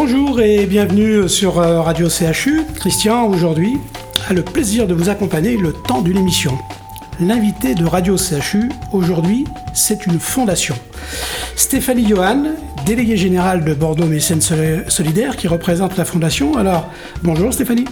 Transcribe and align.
Bonjour 0.00 0.40
et 0.40 0.66
bienvenue 0.66 1.28
sur 1.28 1.58
euh, 1.58 1.80
Radio 1.80 2.08
CHU. 2.08 2.62
Christian, 2.76 3.26
aujourd'hui, 3.26 3.78
a 4.28 4.32
le 4.32 4.44
plaisir 4.44 4.86
de 4.86 4.94
vous 4.94 5.08
accompagner 5.08 5.56
le 5.56 5.72
temps 5.72 6.02
d'une 6.02 6.18
émission. 6.18 6.56
L'invité 7.18 7.74
de 7.74 7.84
Radio 7.84 8.16
CHU, 8.16 8.68
aujourd'hui, 8.92 9.44
c'est 9.74 10.06
une 10.06 10.20
fondation. 10.20 10.76
Stéphanie 11.56 12.06
Johan, 12.06 12.44
déléguée 12.86 13.16
générale 13.16 13.64
de 13.64 13.74
Bordeaux 13.74 14.06
Mécène 14.06 14.40
Solidaire, 14.40 15.36
qui 15.36 15.48
représente 15.48 15.96
la 15.96 16.04
fondation. 16.04 16.56
Alors, 16.56 16.88
bonjour 17.24 17.52
Stéphanie. 17.52 17.86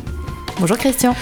Bonjour 0.61 0.79
Christian. 0.79 1.13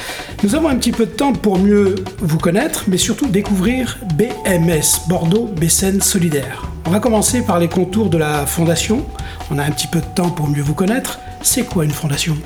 Nous 0.42 0.54
avons 0.54 0.68
un 0.68 0.76
petit 0.76 0.92
peu 0.92 1.06
de 1.06 1.12
temps 1.12 1.32
pour 1.32 1.58
mieux 1.58 1.94
vous 2.18 2.38
connaître, 2.38 2.84
mais 2.88 2.98
surtout 2.98 3.28
découvrir 3.28 3.98
BMS, 4.18 5.08
Bordeaux 5.08 5.48
Mécène 5.58 6.02
Solidaire. 6.02 6.73
On 6.86 6.90
va 6.90 7.00
commencer 7.00 7.42
par 7.42 7.58
les 7.58 7.68
contours 7.68 8.10
de 8.10 8.18
la 8.18 8.44
fondation. 8.44 9.06
On 9.50 9.58
a 9.58 9.64
un 9.64 9.70
petit 9.70 9.86
peu 9.86 10.00
de 10.00 10.06
temps 10.06 10.30
pour 10.30 10.48
mieux 10.48 10.62
vous 10.62 10.74
connaître. 10.74 11.18
C'est 11.40 11.64
quoi 11.64 11.84
une 11.84 11.90
fondation? 11.90 12.36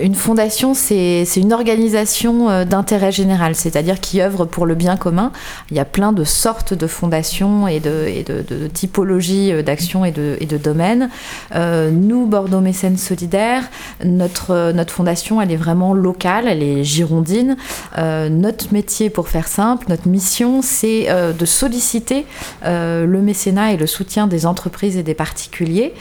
Une 0.00 0.14
fondation, 0.14 0.74
c'est 0.74 1.24
une 1.36 1.52
organisation 1.52 2.50
euh, 2.50 2.64
d'intérêt 2.64 3.12
général, 3.12 3.54
c'est-à-dire 3.54 3.98
qui 3.98 4.20
œuvre 4.20 4.44
pour 4.44 4.66
le 4.66 4.74
bien 4.74 4.96
commun. 4.96 5.32
Il 5.70 5.76
y 5.76 5.80
a 5.80 5.86
plein 5.86 6.12
de 6.12 6.24
sortes 6.24 6.74
de 6.74 6.86
fondations 6.86 7.66
et 7.66 7.80
de, 7.80 8.68
typologies 8.72 9.52
euh, 9.52 9.62
d'actions 9.62 10.04
et 10.04 10.12
de, 10.12 10.56
domaines. 10.58 11.08
Euh, 11.54 11.90
nous, 11.90 12.26
Bordeaux 12.26 12.60
Mécène 12.60 12.98
Solidaire, 12.98 13.64
notre, 14.04 14.72
notre 14.72 14.92
fondation, 14.92 15.40
elle 15.40 15.50
est 15.50 15.56
vraiment 15.56 15.94
locale, 15.94 16.46
elle 16.46 16.62
est 16.62 16.84
girondine. 16.84 17.56
notre 17.96 18.72
métier, 18.74 19.08
pour 19.08 19.28
faire 19.28 19.48
simple, 19.48 19.86
notre 19.88 20.08
mission, 20.08 20.60
c'est 20.60 21.06
de 21.08 21.44
solliciter 21.46 22.26
le 22.64 23.20
mécénat 23.20 23.72
et 23.72 23.76
le 23.76 23.86
soutien 23.86 24.26
des 24.26 24.44
entreprises 24.44 24.96
et 24.96 25.02
des 25.02 25.14
particuliers 25.14 25.94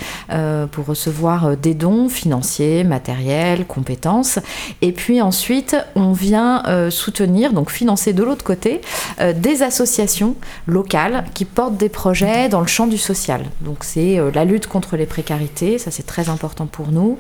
pour 0.72 0.86
recevoir 0.86 1.56
des 1.56 1.74
dons 1.74 2.10
financiers, 2.10 2.84
matériels, 2.84 3.66
compétences. 3.70 4.40
Et 4.82 4.92
puis 4.92 5.22
ensuite, 5.22 5.78
on 5.96 6.12
vient 6.12 6.64
euh, 6.66 6.90
soutenir, 6.90 7.54
donc 7.54 7.72
financer 7.72 8.12
de 8.12 8.24
l'autre 8.24 8.44
côté, 8.44 8.82
euh, 9.22 9.32
des 9.32 9.64
associations 9.64 10.36
locales 10.68 11.24
qui 11.34 11.46
portent 11.46 11.78
des 11.78 11.88
projets 11.88 12.50
dans 12.50 12.60
le 12.60 12.68
champ 12.68 12.88
du 12.88 12.98
social. 12.98 13.46
Donc 13.62 13.86
c'est 13.86 14.20
euh, 14.20 14.32
la 14.34 14.44
lutte 14.44 14.68
contre 14.68 14.98
les 14.98 15.06
précarités, 15.06 15.78
ça 15.78 15.92
c'est 15.92 16.06
très 16.06 16.28
important 16.28 16.66
pour 16.66 16.92
nous, 16.92 17.18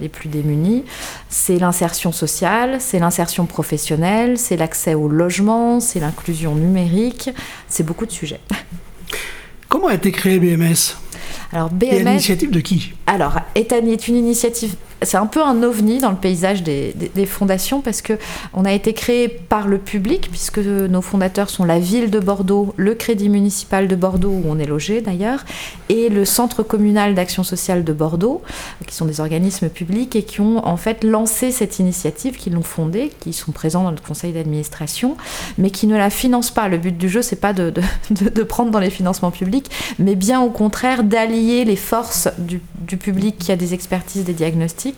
les 0.00 0.08
plus 0.08 0.28
démunis. 0.28 0.84
C'est 1.28 1.58
l'insertion 1.58 2.10
sociale, 2.12 2.78
c'est 2.80 2.98
l'insertion 2.98 3.44
professionnelle, 3.44 4.38
c'est 4.38 4.56
l'accès 4.56 4.94
au 4.94 5.08
logement, 5.08 5.80
c'est 5.80 6.00
l'inclusion 6.00 6.54
numérique, 6.54 7.30
c'est 7.68 7.84
beaucoup 7.84 8.06
de 8.06 8.12
sujets. 8.12 8.40
Comment 9.68 9.88
a 9.88 9.94
été 9.94 10.10
créé 10.12 10.38
BMS 10.38 10.96
alors 11.54 11.70
BMS. 11.70 11.92
Et 11.92 12.04
l'initiative 12.04 12.50
de 12.50 12.60
qui? 12.60 12.92
Alors, 13.06 13.38
est 13.54 13.72
une 14.08 14.16
initiative 14.16 14.74
c'est 15.02 15.16
un 15.16 15.26
peu 15.26 15.42
un 15.42 15.62
ovni 15.62 15.98
dans 15.98 16.10
le 16.10 16.16
paysage 16.16 16.62
des, 16.62 16.94
fondations 17.26 17.80
parce 17.80 18.02
que 18.02 18.14
on 18.52 18.64
a 18.64 18.72
été 18.72 18.92
créé 18.92 19.28
par 19.28 19.66
le 19.66 19.78
public 19.78 20.28
puisque 20.30 20.58
nos 20.58 21.02
fondateurs 21.02 21.50
sont 21.50 21.64
la 21.64 21.78
ville 21.78 22.10
de 22.10 22.20
Bordeaux, 22.20 22.74
le 22.76 22.94
Crédit 22.94 23.28
municipal 23.28 23.88
de 23.88 23.96
Bordeaux 23.96 24.30
où 24.30 24.44
on 24.46 24.58
est 24.58 24.66
logé 24.66 25.00
d'ailleurs 25.00 25.44
et 25.88 26.08
le 26.08 26.24
Centre 26.24 26.62
communal 26.62 27.14
d'action 27.14 27.44
sociale 27.44 27.84
de 27.84 27.92
Bordeaux 27.92 28.42
qui 28.86 28.94
sont 28.94 29.04
des 29.04 29.20
organismes 29.20 29.68
publics 29.68 30.16
et 30.16 30.22
qui 30.22 30.40
ont 30.40 30.66
en 30.66 30.76
fait 30.76 31.04
lancé 31.04 31.50
cette 31.50 31.78
initiative, 31.78 32.36
qui 32.36 32.50
l'ont 32.50 32.62
fondée, 32.62 33.10
qui 33.20 33.32
sont 33.32 33.52
présents 33.52 33.84
dans 33.84 33.90
le 33.90 33.96
conseil 34.06 34.32
d'administration, 34.32 35.16
mais 35.58 35.70
qui 35.70 35.86
ne 35.86 35.96
la 35.96 36.10
financent 36.10 36.50
pas. 36.50 36.68
Le 36.68 36.78
but 36.78 36.96
du 36.96 37.08
jeu 37.08 37.22
c'est 37.22 37.36
pas 37.36 37.52
de, 37.52 37.72
prendre 38.48 38.70
dans 38.70 38.80
les 38.80 38.90
financements 38.90 39.30
publics, 39.30 39.70
mais 39.98 40.14
bien 40.14 40.40
au 40.40 40.50
contraire 40.50 41.04
d'allier 41.04 41.64
les 41.64 41.76
forces 41.76 42.28
du 42.38 42.96
public 42.96 43.38
qui 43.38 43.50
a 43.50 43.56
des 43.56 43.74
expertises, 43.74 44.24
des 44.24 44.34
diagnostics 44.34 44.93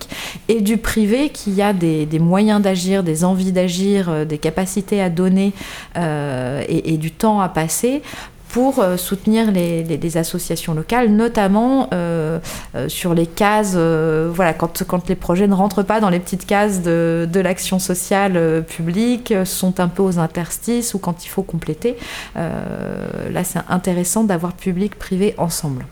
et 0.48 0.60
du 0.60 0.78
privé 0.78 1.30
qui 1.30 1.60
a 1.62 1.72
des, 1.72 2.06
moyens 2.18 2.60
d'agir, 2.60 3.02
des 3.02 3.24
envies 3.24 3.52
d'agir, 3.52 4.08
euh, 4.08 4.24
des 4.24 4.38
capacités 4.38 5.00
à 5.02 5.10
donner 5.10 5.52
euh, 5.96 6.62
et, 6.68 6.96
du 6.96 7.10
temps 7.10 7.40
à 7.40 7.48
passer 7.48 8.02
pour 8.48 8.78
euh, 8.78 8.96
soutenir 8.96 9.50
les, 9.50 10.16
associations 10.16 10.72
locales, 10.72 11.10
notamment 11.10 11.90
sur 12.88 13.12
les 13.12 13.26
cases, 13.26 13.76
voilà, 13.76 14.54
quand, 14.54 15.08
les 15.08 15.14
projets 15.14 15.46
ne 15.46 15.54
rentrent 15.54 15.82
pas 15.82 16.00
dans 16.00 16.08
les 16.08 16.20
petites 16.20 16.46
cases 16.46 16.80
de, 16.82 17.28
de 17.30 17.40
l'action 17.40 17.78
sociale 17.78 18.64
publique, 18.66 19.34
sont 19.44 19.80
un 19.80 19.88
peu 19.88 20.02
aux 20.02 20.18
interstices 20.18 20.94
ou 20.94 20.98
quand 20.98 21.24
il 21.24 21.28
faut 21.28 21.42
compléter. 21.42 21.96
là, 22.34 23.44
c'est 23.44 23.60
intéressant 23.68 24.24
d'avoir 24.24 24.54
public-privé 24.54 25.34
ensemble. 25.38 25.84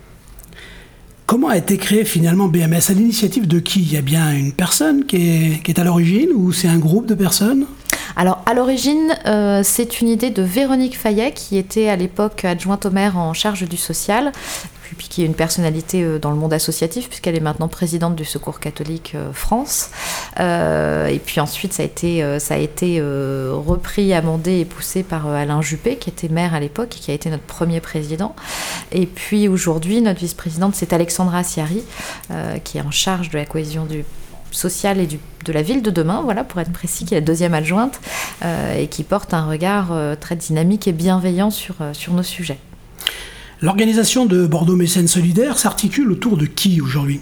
Comment 1.27 1.49
a 1.49 1.57
été 1.57 1.79
créé 1.79 2.05
finalement 2.05 2.49
BMS 2.49 2.91
À 2.91 2.93
l'initiative 2.93 3.49
de 3.49 3.59
qui? 3.59 3.81
Il 3.81 3.93
y 3.93 3.97
a 3.97 4.03
bien 4.03 4.31
une 4.33 4.53
personne 4.53 5.07
qui 5.07 5.63
est, 5.67 5.79
à 5.79 5.85
l'origine 5.85 6.29
ou 6.35 6.53
c'est 6.53 6.69
un 6.69 6.79
groupe 6.79 7.07
de 7.07 7.15
personnes? 7.15 7.67
Alors, 8.15 8.43
à 8.45 8.53
l'origine, 8.53 9.17
euh, 9.27 9.63
c'est 9.65 10.03
une 10.03 10.09
idée 10.09 10.29
de 10.29 10.43
Véronique 10.43 10.99
Fayet, 10.99 11.33
qui 11.33 11.57
était 11.57 11.89
à 11.89 11.97
l'époque 11.97 12.45
adjointe 12.45 12.85
au 12.85 12.91
maire 12.91 13.17
en 13.17 13.33
charge 13.33 13.67
du 13.67 13.79
social, 13.79 14.33
puis 14.95 15.09
qui 15.09 15.23
est 15.23 15.27
une 15.27 15.35
personnalité 15.35 16.03
euh, 16.03 16.19
dans 16.19 16.31
le 16.31 16.37
monde 16.37 16.53
associatif, 16.53 17.09
puisqu'elle 17.09 17.37
est 17.37 17.41
maintenant 17.41 17.69
présidente 17.69 18.17
du 18.17 18.25
Secours 18.25 18.61
catholique 18.61 19.13
euh, 19.15 19.33
France. 19.33 19.91
et 20.39 21.21
puis 21.25 21.41
ensuite, 21.41 21.73
ça 21.73 21.83
a 21.83 22.57
été, 22.57 23.03
repris, 23.03 24.13
amendé 24.13 24.61
et 24.61 24.65
poussé 24.65 25.03
par 25.03 25.27
Alain 25.27 25.63
Juppé, 25.63 25.97
qui 25.97 26.11
était 26.11 26.29
maire 26.29 26.55
à 26.55 26.61
l'époque 26.61 26.97
et 26.97 27.01
qui 27.01 27.11
a 27.11 27.15
été 27.15 27.31
notre 27.31 27.45
premier 27.45 27.81
président. 27.81 28.35
Et 28.93 29.07
puis 29.07 29.49
aujourd'hui, 29.49 30.01
notre 30.01 30.21
vice-présidente, 30.21 30.75
c'est 30.75 30.93
Alexandra 30.93 31.45
Siari, 31.45 31.83
qui 32.65 32.79
est 32.79 32.83
en 32.83 32.91
charge 32.91 33.31
de 33.31 33.39
la 33.39 33.45
cohésion 33.45 33.85
du 33.85 34.05
sociale 34.55 35.01
et 35.01 35.07
de 35.07 35.53
la 35.53 35.63
ville 35.63 35.83
de 35.83 35.91
demain, 35.91 36.23
voilà, 36.23 36.45
pour 36.45 36.61
être 36.61 36.73
précis, 36.73 37.05
qui 37.05 37.15
est 37.15 37.21
la 37.21 37.27
deuxième 37.27 37.55
adjointe 37.55 38.01
euh, 38.45 38.79
et 38.79 38.87
qui 38.87 39.03
porte 39.03 39.35
un 39.35 39.47
regard 39.47 39.89
euh, 39.93 40.15
très 40.15 40.37
dynamique 40.37 40.89
et 40.89 40.93
bienveillant 40.93 41.51
euh, 41.81 41.93
sur 41.93 42.15
nos 42.15 42.23
sujets. 42.23 42.59
L'organisation 43.63 44.27
de 44.27 44.47
Bordeaux 44.47 44.77
Mécène 44.77 45.09
Solidaire 45.09 45.59
s'articule 45.59 46.11
autour 46.11 46.37
de 46.37 46.47
qui 46.47 46.81
aujourd'hui? 46.81 47.21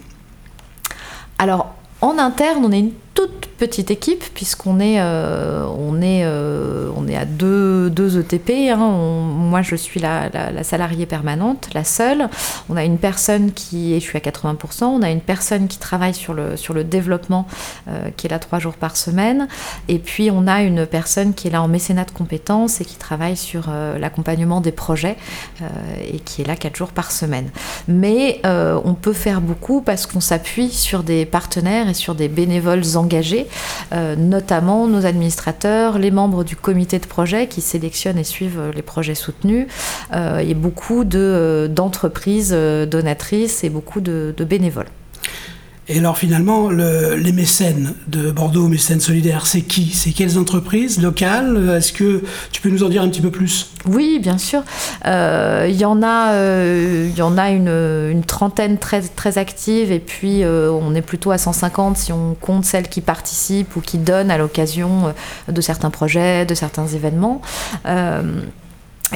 Alors, 1.39 1.75
en 2.01 2.19
interne, 2.19 2.65
on 2.65 2.73
est 2.73 2.81
une 2.81 2.93
toute 3.15 3.43
petite 3.63 3.93
équipe 3.93 4.25
puisqu'on 4.35 4.81
est, 4.81 5.01
euh, 5.01 5.65
on 5.79 6.03
est, 6.03 6.23
euh, 6.25 6.91
on 6.97 7.07
est 7.07 7.15
à 7.15 7.25
deux, 7.25 7.91
deux 7.91 8.19
ETP. 8.19 8.71
Hein. 8.73 8.77
moi, 8.77 9.63
je 9.63 9.77
suis 9.77 10.01
la, 10.01 10.29
la, 10.31 10.65
salariée 10.65 11.07
permanente, 11.07 11.69
la 11.73 11.85
seule. 11.85 12.29
On 12.69 12.77
a 12.77 12.83
une 12.83 12.99
personne 12.99 13.53
qui 13.53 13.95
est, 13.95 14.01
je 14.01 14.05
suis 14.05 14.19
à 14.19 14.21
80%, 14.21 14.85
on 14.87 15.03
a 15.03 15.11
une 15.11 15.21
personne 15.21 15.69
qui 15.69 15.79
travaille 15.79 16.13
sur 16.13 16.35
le, 16.35 16.57
sur 16.57 16.75
le 16.75 16.83
développement, 16.83 17.47
euh, 17.87 18.09
qui 18.17 18.27
est 18.27 18.31
là 18.31 18.41
trois 18.41 18.59
jours 18.59 18.75
par 18.75 18.97
semaine. 18.97 19.47
Et 19.87 20.01
puis, 20.01 20.31
on 20.33 20.49
a 20.49 20.63
une 20.63 20.85
personne 20.85 21.33
qui 21.33 21.47
est 21.47 21.53
là 21.53 21.63
en 21.63 21.69
mécénat 21.69 22.05
de 22.05 22.11
compétences 22.11 22.81
et 22.81 22.85
qui 22.85 22.97
travaille 22.97 23.37
sur 23.37 23.71
l'accompagnement 23.99 24.61
des 24.61 24.73
projets 24.73 25.17
et 26.13 26.19
qui 26.19 26.43
est 26.43 26.47
là 26.47 26.57
quatre 26.57 26.77
jours 26.77 26.91
par 26.91 27.13
semaine. 27.13 27.49
Mais 27.87 28.41
on 28.45 28.95
peut 28.95 29.13
faire 29.13 29.41
beaucoup 29.41 29.83
parce 29.83 30.07
qu'on 30.07 30.21
s'appuie 30.21 30.71
sur 30.71 31.03
des 31.03 31.27
partenaires 31.27 31.89
et 31.89 31.95
sur 31.95 32.15
des 32.15 32.29
bénévoles 32.29 32.97
euh, 33.93 34.17
notamment 34.17 34.87
nos 34.87 35.07
administrateurs, 35.07 35.99
les 35.99 36.11
membres 36.11 36.45
du 36.45 36.57
comité 36.57 36.99
de 36.99 37.07
projet 37.07 37.47
qui 37.47 37.61
sélectionnent 37.61 38.19
et 38.19 38.25
suivent 38.25 38.71
les 38.75 38.83
projets 38.83 39.15
soutenus, 39.15 39.67
euh, 40.13 40.39
et 40.39 40.55
beaucoup 40.55 41.05
d'entreprises 41.05 42.53
donatrices 42.53 43.65
et 43.65 43.71
beaucoup 43.71 44.01
de 44.01 44.45
bénévoles. 44.45 44.89
Et 45.89 45.99
alors 45.99 46.17
finalement, 46.17 46.71
les 46.71 47.33
mécènes 47.33 47.95
de 48.07 48.31
Bordeaux, 48.31 48.69
mécènes 48.69 49.01
solidaires, 49.01 49.47
c'est 49.47 49.63
qui? 49.63 49.91
C'est 49.93 50.13
quelles 50.13 50.39
entreprises 50.39 51.03
locales? 51.03 51.71
Est-ce 51.77 51.93
que 51.93 52.23
tu 52.53 52.61
peux 52.61 52.71
nous 52.71 52.85
en 52.85 52.89
dire 52.89 53.03
un 53.03 53.09
petit 53.09 53.21
peu 53.21 53.31
plus? 53.31 53.73
Oui, 53.87 54.21
bien 54.21 54.39
sûr. 54.39 54.63
Euh, 55.07 55.67
il 55.69 55.77
y 55.77 55.85
en 55.85 56.03
a, 56.03 56.35
euh, 56.35 57.11
y 57.17 57.23
en 57.23 57.37
a 57.37 57.51
une, 57.51 58.23
trentaine 58.27 58.79
très, 58.79 59.03
très 59.03 59.39
active 59.39 59.91
et 59.91 59.99
puis 59.99 60.45
euh, 60.45 60.71
on 60.71 60.95
est 60.95 61.03
plutôt 61.03 61.33
à 61.33 61.39
150 61.39 61.97
si 61.97 62.13
on 62.13 62.35
compte 62.41 62.65
celles 62.65 62.89
qui 62.89 63.01
participent 63.01 63.75
ou 63.75 63.81
qui 63.81 63.99
donnent 63.99 64.31
à 64.31 64.39
l'occasion 64.39 65.13
de 65.49 65.61
certains 65.61 65.91
projets, 65.91 66.47
de 66.47 66.55
certains 66.55 66.87
événements. 66.87 67.43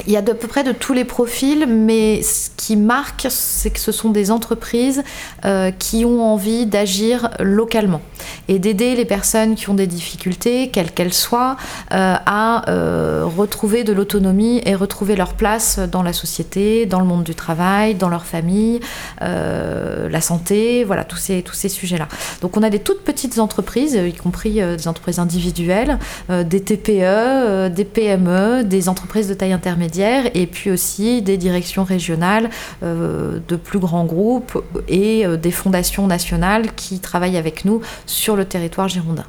Il 0.05 0.13
y 0.13 0.17
a 0.17 0.21
de 0.21 0.33
peu 0.33 0.47
près 0.47 0.63
de 0.63 0.71
tous 0.71 0.93
les 0.93 1.05
profils, 1.05 1.65
mais 1.67 2.21
ce 2.21 2.49
qui 2.55 2.75
marque, 2.75 3.27
c'est 3.29 3.71
que 3.71 3.79
ce 3.79 3.91
sont 3.91 4.09
des 4.09 4.29
entreprises 4.29 5.03
euh, 5.45 5.71
qui 5.71 6.05
ont 6.05 6.21
envie 6.21 6.65
d'agir 6.65 7.31
localement 7.39 8.01
et 8.47 8.59
d'aider 8.59 8.95
les 8.95 9.05
personnes 9.05 9.55
qui 9.55 9.69
ont 9.69 9.73
des 9.73 9.87
difficultés, 9.87 10.69
quelles 10.69 10.91
qu'elles 10.91 11.13
soient, 11.13 11.57
euh, 11.93 12.15
à 12.25 12.69
euh, 12.69 13.23
retrouver 13.25 13.83
de 13.83 13.93
l'autonomie 13.93 14.61
et 14.65 14.75
retrouver 14.75 15.15
leur 15.15 15.33
place 15.33 15.79
dans 15.79 16.03
la 16.03 16.13
société, 16.13 16.85
dans 16.85 16.99
le 16.99 17.05
monde 17.05 17.23
du 17.23 17.35
travail, 17.35 17.95
dans 17.95 18.09
leur 18.09 18.25
famille, 18.25 18.79
la 19.19 20.21
santé, 20.21 20.83
voilà, 20.83 21.03
tous 21.03 21.17
ces, 21.17 21.41
tous 21.41 21.53
ces 21.53 21.69
sujets-là. 21.69 22.07
Donc 22.41 22.57
on 22.57 22.63
a 22.63 22.69
des 22.69 22.79
toutes 22.79 23.03
petites 23.03 23.39
entreprises, 23.39 23.93
y 23.93 24.13
compris 24.13 24.53
des 24.53 24.87
entreprises 24.87 25.19
individuelles, 25.19 25.99
des 26.29 26.61
TPE, 26.61 27.69
des 27.69 27.85
PME, 27.85 28.63
des 28.63 28.89
entreprises 28.89 29.27
de 29.27 29.33
taille 29.33 29.53
intermédiaire 29.53 29.86
et 30.33 30.47
puis 30.47 30.71
aussi 30.71 31.21
des 31.21 31.37
directions 31.37 31.83
régionales 31.83 32.49
de 32.81 33.55
plus 33.55 33.79
grands 33.79 34.05
groupes 34.05 34.63
et 34.87 35.25
des 35.37 35.51
fondations 35.51 36.07
nationales 36.07 36.73
qui 36.75 36.99
travaillent 36.99 37.37
avec 37.37 37.65
nous 37.65 37.81
sur 38.05 38.35
le 38.35 38.45
territoire 38.45 38.87
girondin. 38.87 39.25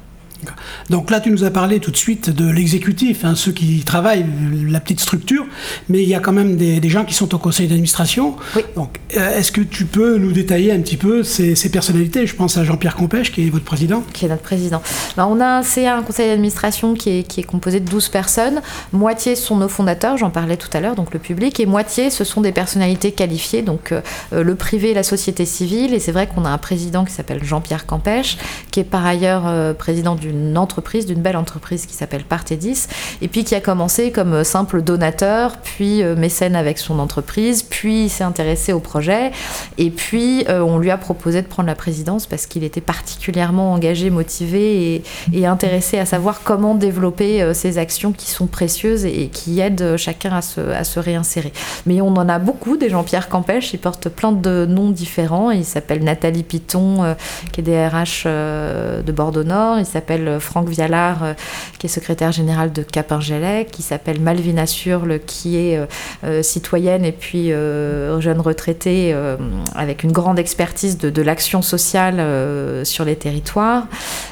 Donc 0.89 1.11
là, 1.11 1.19
tu 1.19 1.29
nous 1.31 1.43
as 1.43 1.51
parlé 1.51 1.79
tout 1.79 1.91
de 1.91 1.97
suite 1.97 2.29
de 2.29 2.49
l'exécutif, 2.49 3.25
hein, 3.25 3.35
ceux 3.35 3.51
qui 3.51 3.81
travaillent, 3.83 4.25
la 4.67 4.79
petite 4.79 4.99
structure, 4.99 5.45
mais 5.87 6.01
il 6.01 6.09
y 6.09 6.15
a 6.15 6.19
quand 6.19 6.31
même 6.31 6.55
des, 6.55 6.89
gens 6.89 7.05
qui 7.05 7.13
sont 7.13 7.35
au 7.35 7.37
conseil 7.37 7.67
d'administration. 7.67 8.35
Donc, 8.75 8.99
euh, 9.15 9.37
est-ce 9.37 9.51
que 9.51 9.61
tu 9.61 9.85
peux 9.85 10.17
nous 10.17 10.31
détailler 10.31 10.71
un 10.71 10.79
petit 10.79 10.97
peu 10.97 11.23
ces, 11.23 11.55
personnalités? 11.69 12.25
Je 12.25 12.35
pense 12.35 12.57
à 12.57 12.63
Jean-Pierre 12.63 12.95
Compèche, 12.95 13.31
qui 13.31 13.45
est 13.45 13.49
votre 13.49 13.65
président. 13.65 14.03
Qui 14.13 14.25
est 14.25 14.29
notre 14.29 14.41
président. 14.41 14.81
on 15.17 15.39
a 15.39 15.59
un 15.59 15.63
CA, 15.63 15.97
un 15.97 16.01
conseil 16.01 16.29
d'administration 16.29 16.95
qui 16.95 17.19
est, 17.19 17.23
qui 17.23 17.41
est 17.41 17.43
composé 17.43 17.79
de 17.79 17.89
12 17.89 18.09
personnes. 18.09 18.61
Moitié 18.91 19.35
sont 19.35 19.57
nos 19.57 19.69
fondateurs, 19.69 20.17
j'en 20.17 20.31
parlais 20.31 20.57
tout 20.57 20.69
à 20.73 20.79
l'heure, 20.79 20.95
donc 20.95 21.13
le 21.13 21.19
public, 21.19 21.59
et 21.59 21.65
moitié, 21.65 22.09
ce 22.09 22.23
sont 22.23 22.41
des 22.41 22.51
personnalités 22.51 23.11
qualifiées, 23.11 23.61
donc 23.61 23.91
euh, 23.91 24.01
euh, 24.33 24.43
le 24.43 24.55
privé, 24.55 24.93
la 24.93 25.03
société 25.03 25.45
civile. 25.45 25.93
Et 25.93 25.99
c'est 25.99 26.11
vrai 26.11 26.27
qu'on 26.27 26.45
a 26.45 26.49
un 26.49 26.57
président 26.57 27.05
qui 27.05 27.13
s'appelle 27.13 27.43
Jean-Pierre 27.43 27.85
Campèche, 27.85 28.37
qui 28.71 28.79
est 28.79 28.83
par 28.83 29.05
ailleurs 29.05 29.75
président 29.75 30.15
du 30.15 30.28
d'une 30.31 30.57
entreprise, 30.57 31.05
d'une 31.05 31.21
belle 31.21 31.37
entreprise 31.37 31.85
qui 31.85 31.93
s'appelle 31.93 32.23
Partedis, 32.23 32.87
et 33.21 33.27
puis 33.27 33.43
qui 33.43 33.55
a 33.55 33.61
commencé 33.61 34.11
comme 34.11 34.43
simple 34.43 34.81
donateur, 34.81 35.57
puis 35.57 36.03
euh, 36.03 36.15
mécène 36.15 36.55
avec 36.55 36.77
son 36.77 36.99
entreprise, 36.99 37.63
puis 37.63 38.09
s'est 38.09 38.23
intéressé 38.23 38.73
au 38.73 38.79
projet, 38.79 39.31
et 39.77 39.89
puis 39.89 40.45
euh, 40.49 40.61
on 40.61 40.77
lui 40.77 40.91
a 40.91 40.97
proposé 40.97 41.41
de 41.41 41.47
prendre 41.47 41.67
la 41.67 41.75
présidence 41.75 42.27
parce 42.27 42.45
qu'il 42.45 42.63
était 42.63 42.81
particulièrement 42.81 43.73
engagé, 43.73 44.09
motivé 44.09 45.03
et, 45.33 45.45
intéressé 45.45 45.97
à 45.97 46.05
savoir 46.05 46.41
comment 46.43 46.75
développer 46.75 47.41
euh, 47.41 47.53
ces 47.53 47.77
actions 47.77 48.11
qui 48.11 48.29
sont 48.29 48.45
précieuses 48.45 49.05
et, 49.05 49.29
qui 49.31 49.59
aident 49.59 49.95
chacun 49.97 50.31
à 50.33 50.41
se, 50.41 50.59
à 50.59 50.83
se 50.83 50.99
réinsérer. 50.99 51.51
Mais 51.85 52.01
on 52.01 52.09
en 52.09 52.29
a 52.29 52.37
beaucoup, 52.39 52.77
des 52.77 52.89
Jean-Pierre 52.89 53.29
Campèche, 53.29 53.73
il 53.73 53.79
porte 53.79 54.09
plein 54.09 54.31
de 54.31 54.65
noms 54.69 54.91
différents, 54.91 55.49
il 55.49 55.65
s'appelle 55.65 56.03
Nathalie 56.03 56.43
Piton, 56.43 57.15
qui 57.51 57.61
est 57.61 57.63
DRH 57.63 58.25
de 58.25 59.11
Bordeaux 59.11 59.43
Nord, 59.43 59.79
il 59.79 59.85
s'appelle 59.85 60.18
Franck 60.39 60.69
Vialard, 60.69 61.23
euh, 61.23 61.33
qui 61.77 61.87
est 61.87 61.89
secrétaire 61.89 62.31
général 62.31 62.71
de 62.71 62.81
Cap-Argelec, 62.81 63.71
qui 63.71 63.81
s'appelle 63.81 64.19
Malvina 64.19 64.65
Surle, 64.65 65.19
qui 65.25 65.57
est 65.57 65.77
euh, 65.77 65.85
euh, 66.23 66.43
citoyenne 66.43 67.05
et 67.05 67.11
puis 67.11 67.49
jeune 67.49 68.39
retraitée 68.39 69.15
avec 69.75 70.03
une 70.03 70.11
grande 70.11 70.39
expertise 70.39 70.97
de, 70.97 71.21
l'action 71.21 71.61
sociale 71.61 72.85
sur 72.85 73.05
les 73.05 73.15
territoires. 73.15 73.87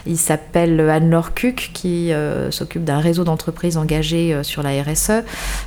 Il 0.05 0.17
s'appelle 0.17 0.79
Anne-Laure 0.79 1.33
Cuc, 1.33 1.71
qui 1.73 2.11
s'occupe 2.49 2.83
d'un 2.83 2.99
réseau 2.99 3.23
d'entreprises 3.23 3.77
engagées 3.77 4.37
sur 4.43 4.63
la 4.63 4.69
RSE. 4.81 5.23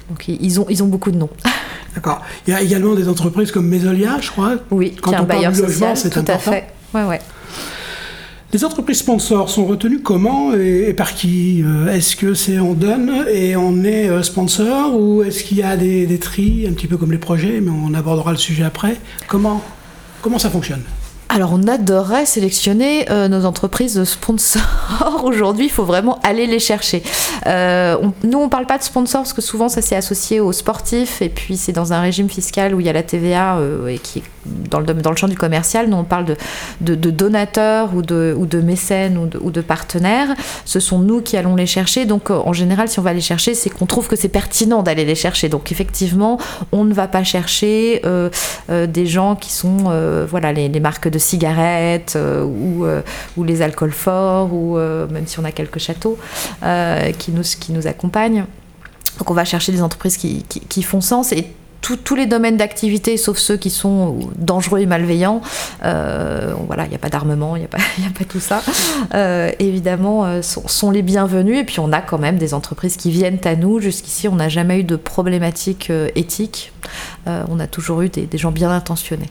Donc 0.09 0.29
ils 0.29 0.61
ont, 0.61 0.67
ils 0.69 0.83
ont 0.83 0.87
beaucoup 0.87 1.11
de 1.11 1.17
noms. 1.17 1.31
D'accord. 1.95 2.23
Il 2.47 2.53
y 2.53 2.57
a 2.57 2.61
également 2.61 2.95
des 2.95 3.09
entreprises 3.09 3.51
comme 3.51 3.69
Mesolia, 3.69 4.19
je 4.21 4.31
crois. 4.31 4.57
Oui, 4.71 4.97
quand 5.01 5.13
on 5.13 5.19
un 5.19 5.23
bailleur 5.23 5.55
social, 5.55 5.97
c'est 5.97 6.11
tout 6.11 6.25
à 6.27 6.39
fait. 6.39 6.67
Ouais, 6.95 7.05
ouais. 7.05 7.21
Les 8.53 8.65
entreprises 8.65 8.99
sponsors 8.99 9.49
sont 9.49 9.65
retenues 9.65 10.01
comment 10.01 10.53
et, 10.55 10.93
par 10.93 11.15
qui 11.15 11.63
euh, 11.65 11.87
Est-ce 11.87 12.17
que 12.17 12.35
c'est 12.35 12.59
on 12.59 12.75
donne 12.75 13.25
et 13.33 13.55
on 13.55 13.85
est 13.85 14.09
euh, 14.09 14.25
sponsor 14.25 15.01
ou 15.01 15.23
est-ce 15.23 15.45
qu'il 15.45 15.59
y 15.59 15.63
a 15.63 15.77
des, 15.77 16.05
des 16.05 16.19
tris, 16.19 16.67
un 16.69 16.73
petit 16.73 16.89
peu 16.89 16.97
comme 16.97 17.13
les 17.13 17.19
projets, 17.19 17.61
mais 17.61 17.71
on 17.71 17.95
abordera 17.95 18.33
le 18.33 18.39
sujet 18.39 18.65
après. 18.65 18.97
Comment, 19.29 19.63
comment 20.21 20.41
ça 20.41 20.51
fonctionne? 20.51 20.83
Alors, 21.33 21.53
on 21.53 21.69
adorerait 21.69 22.27
sélectionner 22.27 23.09
euh, 23.09 23.29
nos 23.29 23.45
entreprises 23.45 24.03
sponsors. 24.03 25.23
Aujourd'hui, 25.23 25.67
il 25.67 25.71
faut 25.71 25.85
vraiment 25.85 26.19
aller 26.25 26.49
les 26.49 26.59
chercher. 26.59 27.05
Euh, 27.47 27.97
nous, 28.25 28.39
on 28.39 28.47
ne 28.47 28.51
parle 28.51 28.67
pas 28.67 28.79
de 28.79 28.83
sponsors 28.83 29.21
parce 29.21 29.33
que 29.33 29.41
souvent, 29.41 29.69
ça 29.69 29.81
s'est 29.81 29.95
associé 29.95 30.41
aux 30.41 30.51
sportifs 30.51 31.23
et 31.23 31.29
puis 31.29 31.57
c'est 31.57 31.71
dans 31.71 31.93
un 31.93 32.01
régime 32.01 32.29
fiscal 32.29 32.75
où 32.75 32.81
il 32.81 32.87
y 32.87 32.89
a 32.89 32.93
la 32.93 33.05
TVA 33.05 33.59
euh, 33.59 33.87
et 33.87 33.99
qui 33.99 34.19
est 34.19 34.23
dans 34.71 34.81
le, 34.81 35.17
champ 35.17 35.29
du 35.29 35.37
commercial. 35.37 35.89
Nous, 35.89 35.97
on 35.97 36.03
parle 36.03 36.35
de, 36.81 36.95
donateurs 36.95 37.95
ou 37.95 38.03
de, 38.03 38.61
mécènes 38.61 39.31
ou 39.41 39.51
de, 39.51 39.61
partenaires. 39.61 40.35
Ce 40.65 40.81
sont 40.81 40.99
nous 40.99 41.21
qui 41.21 41.37
allons 41.37 41.55
les 41.55 41.67
chercher. 41.67 42.07
Donc, 42.07 42.31
en 42.31 42.53
général, 42.53 42.89
si 42.89 42.99
on 42.99 43.03
va 43.03 43.13
les 43.13 43.21
chercher, 43.21 43.55
c'est 43.55 43.71
qu'on 43.71 43.87
trouve 43.87 44.09
que 44.09 44.17
c'est 44.17 44.31
pertinent 44.31 44.83
d'aller 44.83 45.05
les 45.05 45.15
chercher. 45.15 45.49
Donc, 45.49 45.71
effectivement, 45.71 46.39
on 46.73 46.85
ne 46.85 46.95
va 46.95 47.07
pas 47.07 47.23
chercher 47.23 48.01
des 48.71 49.07
gens 49.07 49.37
qui 49.37 49.53
sont 49.53 49.93
voilà, 50.29 50.53
les 50.55 50.81
marques 50.81 51.09
de 51.09 51.20
cigarettes 51.21 52.15
euh, 52.17 52.45
ou, 52.45 52.85
euh, 52.85 53.03
ou, 53.37 53.45
les 53.45 53.63
alcools 53.63 53.93
forts, 53.93 54.53
ou 54.53 54.77
euh, 54.77 55.07
même 55.09 55.27
si 55.27 55.39
on 55.39 55.45
a 55.45 55.53
quelques 55.53 55.79
châteaux 55.79 56.19
qui, 57.19 57.31
nous, 57.33 57.43
qui 57.43 57.73
nous 57.73 57.87
accompagnent. 57.87 58.45
Donc 59.19 59.31
on 59.31 59.35
va 59.35 59.45
chercher 59.45 59.73
des 59.73 59.83
entreprises 59.83 60.17
qui, 60.17 60.45
qui, 60.45 60.83
font 60.83 61.01
sens 61.01 61.33
et 61.33 61.53
tous 61.81 62.15
les 62.15 62.27
domaines 62.27 62.57
d'activité, 62.57 63.17
sauf 63.17 63.39
ceux 63.39 63.57
qui 63.57 63.71
sont 63.71 64.19
dangereux 64.37 64.81
et 64.81 64.87
malveillants, 64.87 65.41
voilà, 65.81 66.85
il 66.85 66.89
n'y 66.89 66.95
a 66.95 66.99
pas 66.99 67.09
d'armement, 67.09 67.57
il 67.57 67.61
n'y 67.61 67.67
a, 67.67 67.69
a, 68.09 68.19
pas 68.19 68.25
tout 68.25 68.41
ça, 68.41 68.63
évidemment, 69.59 70.43
sont, 70.43 70.69
sont, 70.69 70.91
les 70.91 71.03
bienvenus. 71.03 71.59
Et 71.59 71.65
puis 71.65 71.81
on 71.81 71.93
a 71.93 72.01
quand 72.01 72.19
même 72.19 72.39
des 72.39 72.55
entreprises 72.55 72.97
qui 72.97 73.11
viennent 73.11 73.41
à 73.45 73.57
nous. 73.57 73.81
Jusqu'ici, 73.81 74.29
on 74.29 74.37
n'a 74.37 74.49
jamais 74.49 74.81
eu 74.81 74.85
de 74.85 74.97
problématiques 74.97 75.93
éthiques. 76.15 76.73
on 77.27 77.59
a 77.61 77.67
toujours 77.67 78.03
eu 78.03 78.09
des 78.09 78.39
gens 78.39 78.53
bien 78.53 78.71
intentionnés. 78.71 79.31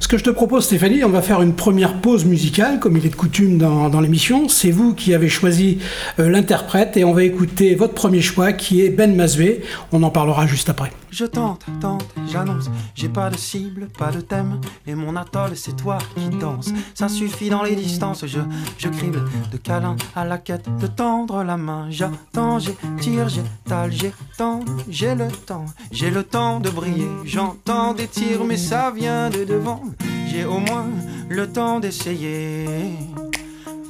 Ce 0.00 0.08
que 0.08 0.18
je 0.18 0.24
te 0.24 0.30
propose, 0.30 0.64
Stéphanie, 0.64 1.04
on 1.04 1.08
va 1.08 1.22
faire 1.22 1.42
une 1.42 1.54
première 1.54 2.00
pause 2.00 2.24
musicale, 2.24 2.80
comme 2.80 2.96
il 2.96 3.06
est 3.06 3.10
de 3.10 3.16
coutume 3.16 3.58
dans, 3.58 4.00
l'émission. 4.00 4.48
C'est 4.48 4.70
vous 4.70 4.94
qui 4.94 5.14
avez 5.14 5.28
choisi 5.28 5.78
euh, 6.18 6.28
l'interprète 6.28 6.96
et 6.96 7.04
on 7.04 7.12
va 7.12 7.24
écouter 7.24 7.74
votre 7.74 7.94
premier 7.94 8.20
choix 8.20 8.52
qui 8.52 8.82
est 8.82 8.90
Ben 8.90 9.14
Masvé. 9.14 9.62
On 9.92 10.02
en 10.02 10.10
parlera 10.10 10.46
juste 10.46 10.68
après. 10.68 10.90
Je 11.12 11.26
tente, 11.26 11.66
tente, 11.78 12.06
j'annonce. 12.26 12.70
J'ai 12.94 13.10
pas 13.10 13.28
de 13.28 13.36
cible, 13.36 13.88
pas 13.98 14.10
de 14.10 14.22
thème. 14.22 14.58
Et 14.86 14.94
mon 14.94 15.14
atoll, 15.14 15.54
c'est 15.56 15.76
toi 15.76 15.98
qui 16.14 16.30
danse. 16.38 16.70
Ça 16.94 17.06
suffit 17.08 17.50
dans 17.50 17.62
les 17.62 17.76
distances. 17.76 18.24
Je, 18.24 18.40
je 18.78 18.88
crible 18.88 19.22
de 19.52 19.58
câlin 19.58 19.96
à 20.16 20.24
la 20.24 20.38
quête 20.38 20.74
de 20.78 20.86
tendre 20.86 21.44
la 21.44 21.58
main. 21.58 21.88
J'attends, 21.90 22.58
j'étire, 22.58 23.28
j'étale, 23.28 23.92
j'étends. 23.92 24.60
J'ai 24.88 25.14
le 25.14 25.28
temps, 25.28 25.66
j'ai 25.90 26.10
le 26.10 26.24
temps 26.24 26.60
de 26.60 26.70
briller. 26.70 27.08
J'entends 27.24 27.92
des 27.92 28.08
tirs, 28.08 28.44
mais 28.44 28.56
ça 28.56 28.90
vient 28.90 29.28
de 29.28 29.44
devant. 29.44 29.82
J'ai 30.28 30.46
au 30.46 30.60
moins 30.60 30.86
le 31.28 31.46
temps 31.46 31.78
d'essayer. 31.78 32.64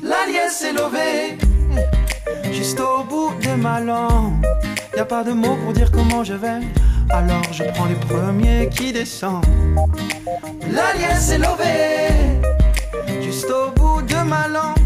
La 0.02 0.26
liesse 0.26 0.60
est 0.62 0.72
levée, 0.72 1.38
juste 2.52 2.80
au 2.80 3.04
bout 3.04 3.30
de 3.40 3.54
ma 3.54 3.78
langue. 3.78 4.44
Y 4.96 4.98
a 4.98 5.04
pas 5.04 5.22
de 5.22 5.32
mots 5.32 5.56
pour 5.62 5.72
dire 5.72 5.92
comment 5.92 6.24
je 6.24 6.34
vais. 6.34 6.60
Alors 7.12 7.52
je 7.52 7.64
prends 7.74 7.84
les 7.84 7.94
premiers 7.94 8.68
qui 8.70 8.92
descendent. 8.92 9.44
La 10.70 10.94
liesse 10.94 11.30
est 11.30 11.38
levée, 11.38 12.40
juste 13.20 13.50
au 13.50 13.70
bout 13.70 14.00
de 14.02 14.16
ma 14.26 14.48
langue. 14.48 14.76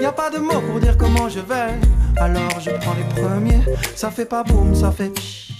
Y 0.00 0.06
a 0.06 0.12
pas 0.12 0.30
de 0.30 0.38
mots 0.38 0.62
pour 0.70 0.80
dire 0.80 0.96
comment 0.96 1.28
je 1.28 1.40
vais. 1.40 1.78
Alors 2.16 2.58
je 2.58 2.70
prends 2.70 2.94
les 2.94 3.22
premiers. 3.22 3.60
Ça 3.94 4.10
fait 4.10 4.24
pas 4.24 4.42
boum, 4.44 4.74
ça 4.74 4.90
fait 4.90 5.12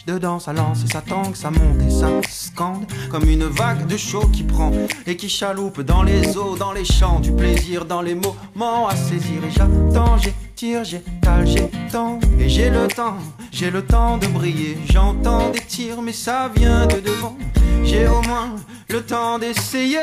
dedans, 0.07 0.39
ça 0.39 0.53
lance 0.53 0.85
ça 0.87 1.01
tangue, 1.01 1.37
ça 1.37 1.51
monte 1.51 1.81
et 1.87 1.91
ça 1.91 2.09
scande 2.29 2.87
comme 3.11 3.29
une 3.29 3.45
vague 3.45 3.87
de 3.87 3.97
chaud 3.97 4.27
qui 4.33 4.43
prend 4.43 4.73
et 5.07 5.17
qui 5.17 5.29
chaloupe 5.29 5.81
dans 5.83 6.03
les 6.03 6.37
eaux, 6.37 6.57
dans 6.57 6.73
les 6.73 6.85
champs, 6.85 7.21
du 7.21 7.33
plaisir 7.33 7.85
dans 7.85 8.03
les 8.03 8.15
moments 8.15 8.89
à 8.89 8.97
saisir. 8.97 9.45
Et 9.47 9.51
j'attends, 9.51 10.17
j'étire, 10.63 10.85
j'étale, 10.85 11.47
j'étends 11.47 12.21
et 12.39 12.49
j'ai 12.49 12.71
le 12.71 12.87
temps, 12.87 13.17
j'ai 13.51 13.71
le 13.71 13.83
temps 13.85 14.17
de 14.19 14.27
briller. 14.29 14.79
J'entends 14.93 15.51
des 15.51 15.61
tirs, 15.61 16.01
mais 16.01 16.13
ça 16.13 16.51
vient 16.55 16.87
de 16.87 17.01
devant. 17.01 17.37
J'ai 17.83 18.07
au 18.07 18.23
moins 18.23 18.55
le 18.89 19.01
temps 19.03 19.41
d'essayer. 19.41 19.99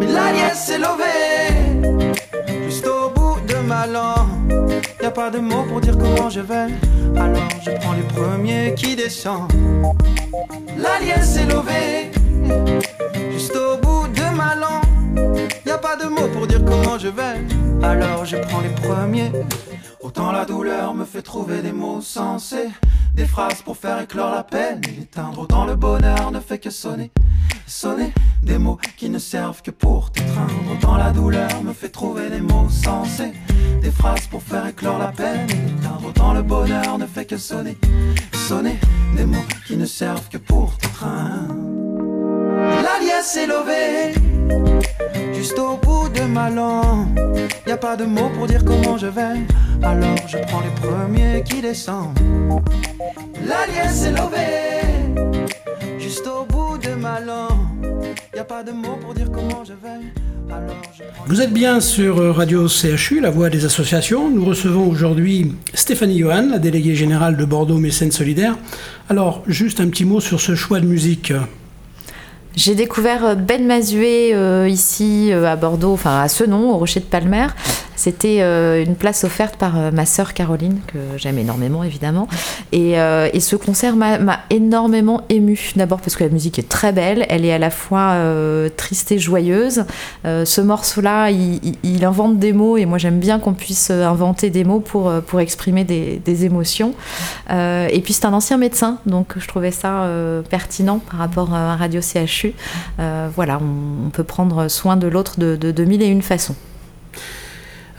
Mais 0.00 0.06
la 0.06 0.32
liesse 0.32 0.70
est 0.70 0.78
levée, 0.78 2.18
juste 2.64 2.86
au 2.86 3.10
bout 3.10 3.36
de 3.46 3.56
ma 3.66 3.86
langue. 3.86 4.82
Y 5.00 5.06
a 5.06 5.10
pas 5.12 5.30
de 5.30 5.38
mots 5.38 5.64
pour 5.68 5.80
dire 5.80 5.96
comment 5.96 6.28
je 6.28 6.40
vais. 6.40 6.68
Alors 7.16 7.48
je 7.64 7.70
prends 7.80 7.92
les 7.92 8.02
premiers 8.14 8.74
qui 8.74 8.96
descendent. 8.96 9.52
La 10.76 10.98
liesse 10.98 11.36
est 11.36 11.46
levée, 11.46 12.10
juste 13.30 13.54
au 13.54 13.76
bout 13.76 14.08
de 14.08 14.36
ma 14.36 14.56
langue. 14.56 15.48
Y 15.64 15.70
a 15.70 15.78
pas 15.78 15.94
de 15.94 16.08
mots 16.08 16.28
pour 16.32 16.48
dire 16.48 16.64
comment 16.64 16.98
je 16.98 17.08
vais. 17.08 17.71
Alors 17.82 18.24
je 18.24 18.36
prends 18.36 18.60
les 18.60 18.68
premiers. 18.68 19.32
Autant 20.00 20.32
la 20.32 20.44
douleur 20.44 20.94
me 20.94 21.04
fait 21.04 21.22
trouver 21.22 21.62
des 21.62 21.72
mots 21.72 22.00
sensés. 22.00 22.68
Des 23.14 23.26
phrases 23.26 23.60
pour 23.62 23.76
faire 23.76 24.00
éclore 24.00 24.30
la 24.30 24.44
peine 24.44 24.80
et 24.88 25.00
l'éteindre. 25.00 25.40
Autant 25.40 25.64
le 25.64 25.74
bonheur 25.74 26.30
ne 26.30 26.40
fait 26.40 26.58
que 26.58 26.70
sonner, 26.70 27.10
sonner. 27.66 28.12
Des 28.42 28.58
mots 28.58 28.78
qui 28.96 29.10
ne 29.10 29.18
servent 29.18 29.62
que 29.62 29.70
pour 29.70 30.10
t'étreindre. 30.10 30.52
Autant 30.72 30.96
la 30.96 31.10
douleur 31.10 31.62
me 31.62 31.72
fait 31.72 31.90
trouver 31.90 32.30
des 32.30 32.40
mots 32.40 32.68
sensés. 32.70 33.32
Des 33.82 33.90
phrases 33.90 34.26
pour 34.28 34.42
faire 34.42 34.66
éclore 34.66 34.98
la 34.98 35.12
peine 35.12 35.50
et 35.50 35.54
l'éteindre. 35.54 36.06
Autant 36.08 36.32
le 36.32 36.42
bonheur 36.42 36.98
ne 36.98 37.06
fait 37.06 37.26
que 37.26 37.36
sonner, 37.36 37.76
sonner. 38.32 38.78
Des 39.16 39.26
mots 39.26 39.44
qui 39.66 39.76
ne 39.76 39.86
servent 39.86 40.28
que 40.28 40.38
pour 40.38 40.78
t'étreindre. 40.78 41.54
La 42.56 42.98
liesse 43.00 43.36
est 43.36 43.46
levée, 43.46 44.14
juste 45.34 45.58
au 45.58 45.76
A 47.72 47.76
pas 47.78 47.96
de 47.96 48.04
mots 48.04 48.28
pour 48.34 48.46
dire 48.46 48.62
comment 48.66 48.98
je 48.98 49.06
vais. 49.06 49.40
Alors 49.82 50.28
je 50.28 50.36
prends 50.46 50.60
les 50.60 50.74
premiers 50.78 51.42
qui 51.42 51.62
descendent. 51.62 52.18
La 53.46 53.66
liesse 53.66 54.04
est 54.04 54.10
levée, 54.10 55.40
juste 55.98 56.26
au 56.26 56.44
bout 56.44 56.76
de 56.76 56.90
ma 56.90 57.18
langue. 57.18 58.14
Y 58.36 58.40
a 58.40 58.44
pas 58.44 58.62
de 58.62 58.72
mots 58.72 58.98
pour 59.00 59.14
dire 59.14 59.30
comment 59.32 59.64
je 59.64 59.72
vais. 59.72 60.04
Vous 61.26 61.40
êtes 61.40 61.54
bien 61.54 61.80
sur 61.80 62.36
Radio 62.36 62.68
CHU, 62.68 63.20
la 63.20 63.30
voix 63.30 63.48
des 63.48 63.64
associations. 63.64 64.28
Nous 64.28 64.44
recevons 64.44 64.86
aujourd'hui 64.86 65.54
Stéphanie 65.72 66.18
Johan, 66.18 66.50
la 66.50 66.58
déléguée 66.58 66.94
générale 66.94 67.38
de 67.38 67.44
Bordeaux 67.46 67.78
Mécène 67.78 68.12
Solidaire. 68.12 68.58
Alors, 69.08 69.42
juste 69.46 69.80
un 69.80 69.88
petit 69.88 70.04
mot 70.04 70.20
sur 70.20 70.42
ce 70.42 70.54
choix 70.54 70.78
de 70.78 70.86
musique. 70.86 71.32
J'ai 72.54 72.74
découvert 72.74 73.34
Ben 73.34 73.66
Mazué 73.66 74.34
euh, 74.34 74.68
ici 74.68 75.32
euh, 75.32 75.50
à 75.50 75.56
Bordeaux, 75.56 75.94
enfin 75.94 76.20
à 76.20 76.28
ce 76.28 76.44
nom, 76.44 76.70
au 76.70 76.76
Rocher 76.76 77.00
de 77.00 77.06
Palmer. 77.06 77.46
C'était 78.02 78.38
euh, 78.40 78.84
une 78.84 78.96
place 78.96 79.22
offerte 79.22 79.54
par 79.54 79.78
euh, 79.78 79.92
ma 79.92 80.06
sœur 80.06 80.34
Caroline, 80.34 80.80
que 80.88 80.98
j'aime 81.18 81.38
énormément 81.38 81.84
évidemment. 81.84 82.26
Et, 82.72 82.98
euh, 82.98 83.28
ce 83.38 83.54
concert 83.54 83.94
m'a 83.94 84.40
énormément 84.50 85.20
émue. 85.28 85.70
D'abord 85.76 86.00
parce 86.00 86.16
que 86.16 86.24
la 86.24 86.30
musique 86.30 86.58
est 86.58 86.68
très 86.68 86.90
belle, 86.90 87.24
elle 87.28 87.44
est 87.44 87.52
à 87.52 87.58
la 87.58 87.70
fois 87.70 88.16
triste 88.76 89.12
et 89.12 89.18
joyeuse. 89.18 89.84
ce 90.24 90.60
morceau-là, 90.60 91.30
il, 91.30 92.04
invente 92.04 92.38
des 92.38 92.52
mots 92.52 92.76
et 92.76 92.86
moi 92.86 92.98
j'aime 92.98 93.18
bien 93.18 93.38
qu'on 93.38 93.52
puisse 93.52 93.90
inventer 93.90 94.50
des 94.50 94.64
mots 94.64 94.80
pour, 94.80 95.12
pour 95.26 95.40
exprimer 95.40 95.84
des, 95.84 96.44
émotions. 96.44 96.94
et 97.50 98.00
puis 98.02 98.12
c'est 98.12 98.26
un 98.26 98.32
ancien 98.32 98.58
médecin, 98.58 98.98
donc 99.06 99.34
je 99.36 99.46
trouvais 99.48 99.72
ça 99.72 100.08
pertinent 100.48 100.98
par 100.98 101.18
rapport 101.18 101.52
à 101.52 101.76
Radio 101.76 102.00
CHU. 102.00 102.54
voilà, 103.34 103.58
on, 103.60 104.10
peut 104.10 104.24
prendre 104.24 104.68
soin 104.68 104.96
de 104.96 105.08
l'autre 105.08 105.38
de, 105.40 105.56
de, 105.56 105.72
de 105.72 105.84
mille 105.84 106.02
et 106.02 106.06
une 106.06 106.22
façons. 106.22 106.54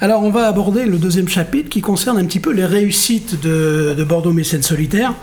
Alors 0.04 0.22
on 0.22 0.32
va 0.32 0.48
aborder 0.48 0.86
le 0.86 0.98
deuxième 0.98 1.30
chapitre 1.30 1.70
qui 1.70 1.80
concerne 1.80 2.18
un 2.18 2.26
petit 2.26 2.42
peu 2.42 2.52
les 2.52 2.66
réussites 2.66 3.40
de, 3.42 4.04
Bordeaux 4.04 4.34
Mécène 4.34 4.62
Solitaire. 4.62 5.14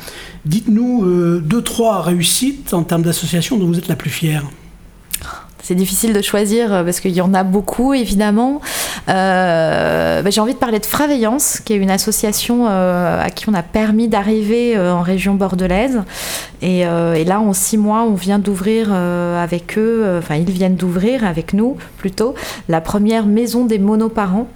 Dites-nous 0.47 1.05
euh, 1.05 1.43
deux, 1.45 1.61
trois 1.61 2.01
réussites 2.01 2.73
en 2.73 2.83
termes 2.83 3.03
d'association 3.03 3.59
dont 3.59 3.67
vous 3.67 3.77
êtes 3.77 3.89
la 3.89 3.95
plus 3.95 4.09
fière. 4.09 4.45
C'est 5.63 5.75
difficile 5.75 6.15
de 6.15 6.23
choisir 6.23 6.73
euh, 6.73 6.83
parce 6.83 7.01
qu'il 7.01 7.11
y 7.11 7.21
en 7.21 7.35
a 7.35 7.45
beaucoup, 7.45 7.93
évidemment. 7.93 8.63
Euh, 9.11 10.23
bah, 10.23 10.31
j'ai 10.31 10.41
envie 10.41 10.55
de 10.55 10.59
parler 10.59 10.79
de 10.79 10.87
Fraveillance, 10.87 11.61
qui 11.61 11.75
est 11.75 11.77
une 11.77 11.91
association 11.91 12.67
à 12.67 13.29
qui 13.35 13.51
on 13.51 13.55
a 13.55 13.63
permis 13.63 14.09
d'arriver 14.09 14.79
en 14.79 15.03
région 15.03 15.35
bordelaise. 15.35 16.01
Et, 16.63 16.81
et, 16.81 17.25
là, 17.25 17.41
en 17.41 17.53
six 17.53 17.77
mois, 17.77 18.05
on 18.05 18.15
vient 18.15 18.39
d'ouvrir 18.39 18.95
avec 18.95 19.77
eux, 19.77 20.17
enfin, 20.19 20.37
ils 20.37 20.51
viennent 20.51 20.77
d'ouvrir 20.77 21.25
avec 21.25 21.53
nous 21.53 21.77
plutôt, 21.99 22.35
la 22.71 22.81
première 22.81 23.27
maison 23.27 23.67
des 23.67 23.79
monoparents 23.79 24.49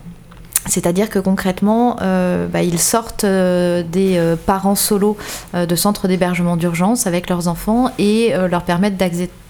c'est-à-dire 0.66 1.10
que 1.10 1.18
concrètement, 1.18 1.96
euh, 2.00 2.46
bah, 2.46 2.62
ils 2.62 2.78
sortent 2.78 3.24
euh, 3.24 3.82
des 3.82 4.16
euh, 4.16 4.36
parents 4.36 4.74
solos 4.74 5.16
de 5.54 5.76
centres 5.76 6.08
d'hébergement 6.08 6.56
d'urgence 6.56 7.06
avec 7.06 7.28
leurs 7.28 7.48
enfants 7.48 7.90
et 7.98 8.32
leur 8.50 8.62
permettent 8.62 8.96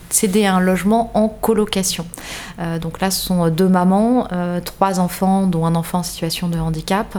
d'accéder 0.09 0.45
à 0.45 0.55
un 0.55 0.61
logement 0.61 1.11
en 1.15 1.29
colocation. 1.29 2.07
Euh, 2.61 2.79
donc 2.79 3.01
là, 3.01 3.11
ce 3.11 3.25
sont 3.25 3.49
deux 3.49 3.69
mamans, 3.69 4.29
euh, 4.33 4.61
trois 4.61 5.01
enfants, 5.01 5.47
dont 5.47 5.67
un 5.67 5.75
enfant 5.75 5.99
en 5.99 6.03
situation 6.03 6.49
de 6.49 6.59
handicap, 6.59 7.19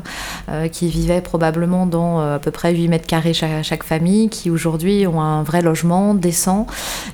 euh, 0.50 0.68
qui 0.68 0.88
vivaient 0.88 1.22
probablement 1.22 1.86
dans 1.86 2.20
à 2.20 2.40
peu 2.40 2.52
près 2.52 2.74
8 2.74 2.88
mètres 2.88 3.08
carrés 3.08 3.34
chaque, 3.34 3.84
famille, 3.84 4.30
qui 4.30 4.50
aujourd'hui 4.50 5.06
ont 5.08 5.22
un 5.22 5.44
vrai 5.44 5.62
logement 5.62 6.14
décent. 6.14 6.68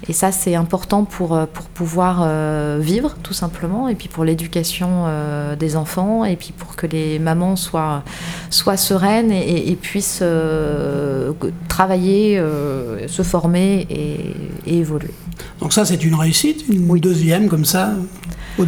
Et 0.08 0.14
ça, 0.14 0.32
c'est 0.32 0.56
important 0.56 1.04
pour, 1.04 1.30
pour 1.48 1.66
pouvoir 1.66 2.28
vivre, 2.80 3.16
tout 3.24 3.34
simplement, 3.34 3.88
et 3.88 3.96
puis 3.96 4.08
pour 4.08 4.24
l'éducation 4.24 5.06
des 5.60 5.76
enfants, 5.76 6.24
et 6.24 6.36
puis 6.36 6.54
pour 6.56 6.76
que 6.76 6.86
les 6.86 7.20
mamans 7.20 7.56
soient, 7.56 8.04
soient 8.50 8.78
sereines 8.78 9.32
et, 9.32 9.76
puissent 9.82 10.24
travailler, 11.68 12.42
se 13.08 13.24
former 13.24 13.88
et 13.90 14.80
évoluer. 14.80 15.14
Donc 15.62 15.74
ça, 15.74 15.86
c'est 15.86 16.04
une 16.04 16.16
réussite, 16.16 16.66
une 16.70 17.00
deuxième 17.00 17.48
comme 17.48 17.66
ça 17.66 17.94
au 18.58 18.66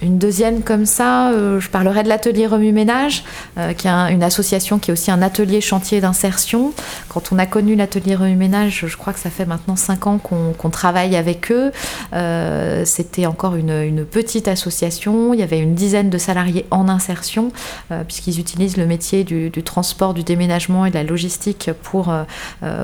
Une 0.00 0.18
deuxième 0.18 0.62
comme 0.62 0.86
ça, 0.86 1.30
euh, 1.30 1.60
je 1.60 1.68
parlerai 1.68 2.02
de 2.02 2.08
l'atelier 2.08 2.46
Remue-Ménage, 2.46 3.24
euh, 3.58 3.72
qui 3.72 3.86
est 3.86 3.90
une 3.90 4.22
association 4.22 4.78
qui 4.78 4.90
est 4.90 4.92
aussi 4.92 5.10
un 5.10 5.22
atelier 5.22 5.60
chantier 5.60 6.00
d'insertion. 6.00 6.72
Quand 7.08 7.30
on 7.30 7.38
a 7.38 7.46
connu 7.46 7.76
l'atelier 7.76 8.14
Remue-Ménage, 8.14 8.86
je 8.88 8.96
crois 8.96 9.12
que 9.12 9.20
ça 9.20 9.30
fait 9.30 9.44
maintenant 9.44 9.76
cinq 9.76 10.06
ans 10.06 10.18
qu'on 10.18 10.70
travaille 10.70 11.14
avec 11.14 11.52
eux. 11.52 11.72
Euh, 12.14 12.84
c'était 12.84 13.26
encore 13.26 13.54
une, 13.54 14.04
petite 14.10 14.48
association, 14.48 15.34
il 15.34 15.40
y 15.40 15.42
avait 15.42 15.60
une 15.60 15.74
dizaine 15.74 16.10
de 16.10 16.18
salariés 16.18 16.66
en 16.70 16.88
insertion, 16.88 17.52
puisqu'ils 18.06 18.40
utilisent 18.40 18.76
le 18.76 18.86
métier 18.86 19.24
du, 19.24 19.50
transport, 19.62 20.12
du 20.14 20.22
déménagement 20.22 20.86
et 20.86 20.90
de 20.90 20.94
la 20.94 21.04
logistique 21.04 21.70
pour, 21.82 22.12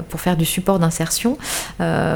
pour 0.09 0.21
faire 0.21 0.37
du 0.37 0.45
support 0.45 0.79
d'insertion. 0.79 1.37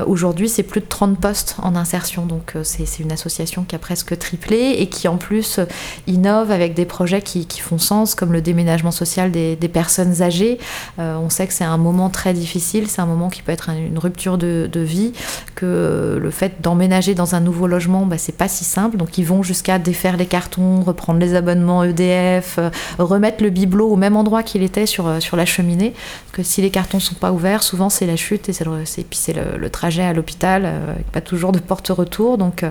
Aujourd'hui, 0.06 0.48
c'est 0.48 0.62
plus 0.62 0.80
de 0.80 0.86
30 0.86 1.18
postes 1.18 1.56
en 1.62 1.74
insertion, 1.74 2.26
donc 2.26 2.54
c'est 2.62 3.00
une 3.00 3.12
association 3.12 3.64
qui 3.64 3.74
a 3.74 3.78
presque 3.78 4.01
triplé 4.04 4.76
et 4.78 4.88
qui 4.88 5.08
en 5.08 5.16
plus 5.16 5.60
innove 6.06 6.50
avec 6.50 6.74
des 6.74 6.84
projets 6.84 7.22
qui, 7.22 7.46
font 7.60 7.78
sens, 7.78 8.14
comme 8.14 8.32
le 8.32 8.40
déménagement 8.40 8.90
social 8.90 9.30
des, 9.30 9.56
personnes 9.72 10.22
âgées. 10.22 10.58
Euh, 10.98 11.16
on 11.16 11.30
sait 11.30 11.46
que 11.46 11.52
c'est 11.52 11.64
un 11.64 11.78
moment 11.78 12.10
très 12.10 12.34
difficile, 12.34 12.88
c'est 12.88 13.00
un 13.00 13.06
moment 13.06 13.30
qui 13.30 13.42
peut 13.42 13.52
être 13.52 13.70
une 13.70 13.98
rupture 13.98 14.38
de, 14.38 14.68
vie, 14.74 15.12
que 15.54 16.18
le 16.20 16.30
fait 16.30 16.60
d'emménager 16.60 17.14
dans 17.14 17.34
un 17.34 17.40
nouveau 17.40 17.66
logement, 17.66 18.04
bah, 18.06 18.18
c'est 18.18 18.36
pas 18.36 18.48
si 18.48 18.64
simple. 18.64 18.96
Donc 18.96 19.18
ils 19.18 19.24
vont 19.24 19.42
jusqu'à 19.42 19.78
défaire 19.78 20.16
les 20.16 20.26
cartons, 20.26 20.82
reprendre 20.82 21.20
les 21.20 21.34
abonnements 21.34 21.84
EDF, 21.84 22.56
euh, 22.58 22.70
remettre 22.98 23.42
le 23.42 23.50
bibelot 23.50 23.88
au 23.88 23.96
même 23.96 24.16
endroit 24.16 24.42
qu'il 24.42 24.62
était 24.62 24.86
sur, 24.86 25.06
euh, 25.06 25.20
sur 25.20 25.36
la 25.36 25.46
cheminée. 25.46 25.92
Parce 26.26 26.36
que 26.36 26.42
si 26.42 26.60
les 26.60 26.70
cartons 26.70 27.00
sont 27.00 27.14
pas 27.14 27.32
ouverts, 27.32 27.62
souvent 27.62 27.88
c'est 27.88 28.06
la 28.06 28.16
chute 28.16 28.48
et, 28.48 28.52
puis 28.52 29.18
c'est 29.18 29.34
le, 29.34 29.70
trajet 29.70 30.02
à 30.02 30.12
l'hôpital, 30.12 30.70
pas 31.12 31.20
toujours 31.20 31.52
de 31.52 31.58
porte-retour. 31.58 32.36
Donc, 32.36 32.64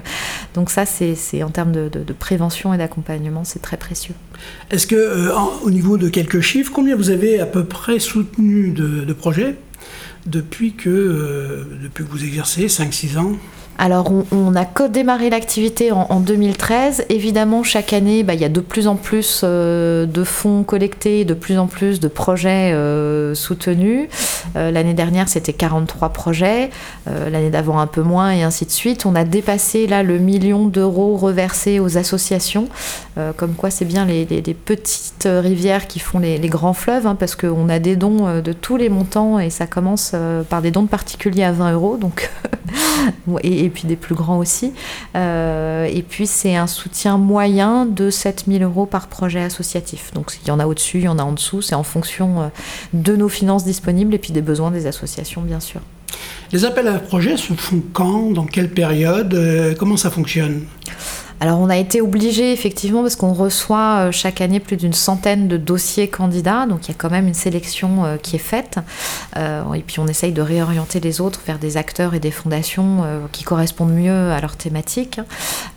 donc 0.54 0.70
ça, 0.70 0.86
c'est 0.86 1.16
en 1.44 1.50
termes 1.50 1.72
de, 1.72 2.14
prévention 2.14 2.74
et 2.74 2.78
d'accompagnement, 2.78 3.44
c'est 3.44 3.62
très 3.62 3.78
précieux. 3.78 4.16
Est-ce 4.70 4.88
que, 4.88 4.96
euh, 4.96 5.32
au 5.64 5.72
niveau 5.72 5.98
de 5.98 6.10
quelques 6.10 6.42
chiffres, 6.42 6.72
combien 6.74 6.96
vous 6.96 7.10
avez 7.10 7.40
à 7.40 7.46
peu 7.46 7.64
près 7.64 8.00
soutenu 8.00 8.72
de, 8.72 9.14
projets 9.14 9.56
depuis 10.26 10.74
que, 10.74 10.90
euh, 10.90 11.64
depuis 11.82 12.04
que 12.04 12.10
vous 12.10 12.24
exercez 12.24 12.68
5-6 12.68 13.18
ans? 13.18 13.34
Alors, 13.82 14.12
on, 14.32 14.56
a 14.56 14.64
démarré 14.90 15.32
l'activité 15.32 15.92
en, 15.92 16.20
2013. 16.20 17.06
Évidemment, 17.10 17.64
chaque 17.64 17.94
année, 17.94 18.22
bah, 18.22 18.36
il 18.36 18.40
y 18.40 18.46
a 18.46 18.50
de 18.50 18.60
plus 18.60 18.86
en 18.86 18.96
plus 18.96 19.42
euh, 19.44 20.06
de 20.06 20.24
fonds 20.24 20.62
collectés, 20.62 21.26
de 21.26 21.34
plus 21.34 21.58
en 21.58 21.66
plus 21.66 22.00
de 22.00 22.08
projets 22.08 22.74
euh, 22.74 23.34
soutenus. 23.34 24.08
Euh, 24.56 24.70
l'année 24.70 24.94
dernière, 24.94 25.28
c'était 25.30 25.54
43 25.54 26.10
projets. 26.10 26.70
L'année 27.08 27.50
d'avant, 27.50 27.80
un 27.80 27.88
peu 27.88 28.04
moins, 28.04 28.32
et 28.32 28.44
ainsi 28.44 28.66
de 28.66 28.72
suite. 28.72 29.08
On 29.08 29.16
a 29.16 29.24
dépassé 29.24 29.88
là 29.88 30.04
le 30.04 30.20
million 30.20 30.68
d'euros 30.68 31.18
reversés 31.18 31.80
aux 31.80 31.98
associations. 31.98 32.68
comme 33.38 33.56
quoi, 33.56 33.72
c'est 33.72 33.86
bien 33.86 34.06
les, 34.06 34.26
petites 34.54 35.28
rivières 35.28 35.88
qui 35.88 35.98
font 35.98 36.20
les, 36.20 36.38
grands 36.50 36.74
fleuves, 36.74 37.08
hein, 37.08 37.16
parce 37.16 37.36
qu'on 37.36 37.68
a 37.70 37.80
des 37.80 37.96
dons 37.96 38.42
de 38.42 38.54
tous 38.54 38.78
les 38.78 38.90
montants, 38.90 39.40
et 39.40 39.50
ça 39.50 39.66
commence 39.66 40.14
par 40.50 40.62
des 40.62 40.70
dons 40.70 40.84
de 40.84 40.88
particuliers 40.88 41.44
à 41.44 41.52
20 41.52 41.74
euros. 41.74 41.98
Donc, 41.98 42.30
et, 43.44 43.71
puis 43.72 43.88
des 43.88 43.96
plus 43.96 44.16
grands 44.16 44.38
aussi. 44.38 44.74
Euh, 45.16 45.86
et 45.86 46.02
puis 46.04 46.28
c'est 46.28 46.56
un 46.56 46.68
soutien 46.68 47.18
moyen 47.18 47.86
de 47.86 48.10
7000 48.10 48.64
euros 48.64 48.86
par 48.86 49.08
projet 49.08 49.42
associatif. 49.42 50.12
Donc 50.14 50.34
il 50.44 50.48
y 50.48 50.52
en 50.52 50.60
a 50.60 50.68
au-dessus, 50.68 51.00
il 51.00 51.06
y 51.06 51.08
en 51.08 51.20
a 51.20 51.24
en 51.24 51.32
dessous, 51.32 51.62
c'est 51.62 51.76
en 51.76 51.84
fonction 51.84 52.42
euh, 52.42 52.48
de 52.94 53.16
nos 53.16 53.30
finances 53.30 53.66
disponibles 53.66 54.14
et 54.14 54.20
puis 54.20 54.34
des 54.34 54.42
besoins 54.42 54.72
des 54.72 54.86
associations 54.88 55.42
bien 55.42 55.60
sûr. 55.60 55.82
Les 56.52 56.66
appels 56.66 56.88
à 56.88 57.00
projets 57.00 57.38
se 57.38 57.54
font 57.54 57.82
quand? 57.94 58.32
Dans 58.32 58.46
quelle 58.46 58.70
période? 58.70 59.34
Euh, 59.34 59.74
Comment 59.78 59.98
ça 59.98 60.12
fonctionne? 60.12 60.66
Alors 61.42 61.60
on 61.60 61.72
a 61.72 61.78
été 61.78 62.02
obligé 62.02 62.54
effectivement 62.54 63.02
parce 63.02 63.16
qu'on 63.16 63.34
reçoit 63.34 63.98
euh, 63.98 64.12
chaque 64.12 64.42
année 64.42 64.60
plus 64.60 64.78
d'une 64.78 64.94
centaine 64.94 65.48
de 65.48 65.58
dossiers 65.58 66.08
candidats, 66.08 66.68
donc 66.68 66.88
il 66.88 66.90
y 66.90 66.94
a 66.94 66.96
quand 66.96 67.10
même 67.10 67.28
une 67.28 67.34
sélection 67.34 68.06
euh, 68.06 68.18
qui 68.18 68.36
est 68.36 68.40
faite. 68.40 68.78
Euh, 69.38 69.74
et 69.74 69.80
puis 69.80 70.00
on 70.00 70.08
essaye 70.08 70.34
de 70.34 70.42
réorienter 70.44 71.00
les 71.00 71.20
autres 71.20 71.42
vers 71.48 71.58
des 71.58 71.78
acteurs 71.78 72.14
et 72.14 72.20
des 72.20 72.30
fondations 72.30 73.04
qui 73.32 73.44
correspondent 73.44 73.94
mieux 73.94 74.32
à 74.32 74.40
leur 74.40 74.56
thématique. 74.56 75.20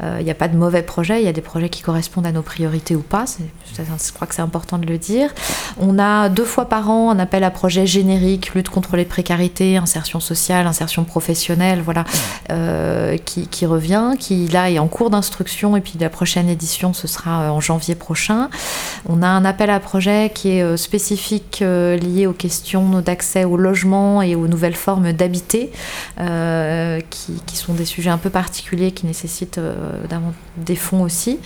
Il 0.03 0.25
n'y 0.25 0.31
a 0.31 0.35
pas 0.35 0.49
de 0.49 0.57
mauvais 0.57 0.83
projets, 0.83 1.21
il 1.21 1.25
y 1.25 1.29
a 1.29 1.33
des 1.33 1.41
projets 1.41 1.71
qui 1.71 1.81
correspondent 1.81 2.27
à 2.27 2.33
nos 2.33 2.43
priorités 2.43 2.95
ou 2.95 3.01
pas. 3.01 3.25
Je 3.79 4.13
crois 4.13 4.27
que 4.27 4.35
c'est 4.35 4.43
important 4.43 4.77
de 4.77 4.87
le 4.87 4.99
dire. 4.99 5.31
On 5.81 5.99
a 5.99 6.29
deux 6.29 6.45
fois 6.45 6.69
par 6.69 6.91
an 6.91 7.11
un 7.11 7.19
appel 7.19 7.45
à 7.45 7.51
projet 7.51 7.87
générique, 7.87 8.53
lutte 8.55 8.69
contre 8.69 8.97
les 8.97 9.07
précarités, 9.07 9.79
insertion 9.79 10.21
sociale, 10.21 10.67
insertion 10.67 11.05
professionnelle, 11.05 11.81
voilà, 11.83 12.05
qui, 13.25 13.47
qui 13.49 13.67
revient, 13.67 14.13
qui 14.19 14.49
là 14.49 14.71
est 14.71 14.79
en 14.79 14.89
cours 14.89 15.11
d'instruction 15.11 15.54
et 15.77 15.81
puis 15.81 15.95
la 16.01 16.11
prochaine 16.11 16.49
édition, 16.49 16.93
ce 16.93 17.07
sera 17.07 17.53
en 17.53 17.61
janvier 17.61 17.95
prochain. 17.95 18.49
On 19.09 19.23
a 19.23 19.29
un 19.29 19.45
appel 19.45 19.71
à 19.71 19.81
projet 19.81 20.31
qui 20.35 20.51
est 20.51 20.77
spécifique 20.77 21.61
lié 21.61 22.27
aux 22.27 22.33
questions 22.33 23.01
d'accès 23.01 23.45
au 23.45 23.57
logement 23.57 24.23
et 24.23 24.35
aux 24.35 24.49
nouvelles 24.49 24.75
formes 24.75 25.13
d'habiter, 25.13 25.71
qui, 26.17 27.57
sont 27.57 27.75
des 27.75 27.85
sujets 27.85 28.11
un 28.11 28.19
peu 28.19 28.31
particuliers 28.31 28.93
qui 28.93 29.07
nécessitent 29.07 29.61
des 30.57 30.77
fonds 30.77 31.03
aussi. 31.03 31.39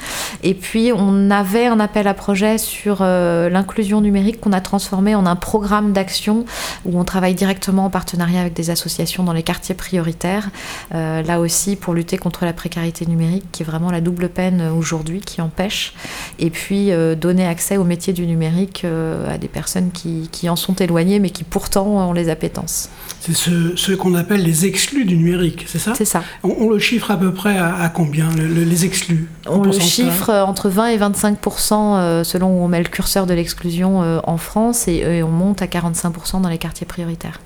Et 0.43 0.55
puis, 0.55 0.91
on 0.95 1.31
avait 1.31 1.67
un 1.67 1.81
appel 1.81 2.09
à 2.09 2.15
projet 2.15 2.59
sur 2.59 3.03
l'inclusion 3.03 4.01
numérique 4.01 4.41
qu'on 4.41 4.53
a 4.53 4.61
transformé 4.61 5.15
en 5.15 5.27
un 5.27 5.37
programme 5.37 5.93
d'action 5.93 6.45
où 6.85 6.99
on 6.99 7.05
travaille 7.05 7.35
directement 7.35 7.87
en 7.87 7.91
partenariat 7.91 8.41
avec 8.41 8.55
des 8.55 8.71
associations 8.71 9.25
dans 9.25 9.33
les 9.33 9.43
quartiers 9.43 9.75
prioritaires. 9.75 10.51
Euh, 10.95 11.23
là 11.23 11.41
aussi, 11.41 11.77
pour 11.77 11.95
lutter 11.95 12.19
contre 12.19 12.45
la 12.45 12.53
précarité 12.53 13.07
numérique, 13.07 13.45
qui 13.53 13.63
est 13.63 13.67
vraiment 13.67 13.91
la 13.91 13.98
double 14.01 14.29
peine 14.29 14.63
aujourd'hui, 14.77 15.21
qui 15.21 15.41
empêche. 15.41 15.95
Et 16.39 16.51
puis, 16.51 16.93
euh, 16.93 17.15
donner 17.15 17.47
accès 17.47 17.77
au 17.77 17.85
métier 17.85 18.13
du 18.13 18.27
numérique 18.27 18.83
euh, 18.85 19.33
à 19.33 19.39
des 19.39 19.49
personnes 19.49 19.91
qui, 19.91 20.29
qui, 20.33 20.49
en 20.49 20.57
sont 20.57 20.75
éloignées, 20.75 21.19
mais 21.19 21.31
qui 21.31 21.45
pourtant 21.45 22.09
ont 22.09 22.13
les 22.13 22.29
appétences. 22.29 22.91
C'est 23.21 23.35
ce 23.35 23.93
qu'on 23.95 24.15
appelle 24.15 24.43
les 24.43 24.67
exclus 24.67 25.05
du 25.05 25.17
numérique, 25.17 25.65
c'est 25.67 25.79
ça? 25.79 25.93
C'est 25.95 26.05
ça. 26.05 26.23
On, 26.43 26.71
le 26.71 26.79
chiffre 26.79 27.11
à 27.11 27.17
peu 27.17 27.33
près 27.33 27.59
à, 27.59 27.91
combien, 27.95 28.29
les 28.37 28.85
exclus? 28.85 29.29
On 29.47 29.63
le 29.63 29.73
chiffre 29.73 30.31
entre 30.31 30.69
20 30.69 30.89
et 30.89 30.97
25 30.97 31.39
selon 32.25 32.49
où 32.49 32.65
on 32.65 32.69
met 32.69 32.83
le 32.83 32.89
curseur 32.89 33.27
de 33.27 33.35
l'exclusion 33.35 34.21
en 34.25 34.37
France, 34.37 34.89
et, 34.89 34.97
et 34.97 35.23
on 35.23 35.31
monte 35.31 35.63
à 35.63 35.67
45% 35.67 36.41
dans 36.41 36.49
les 36.49 36.59
quartiers 36.59 36.87
prioritaires. 36.87 37.41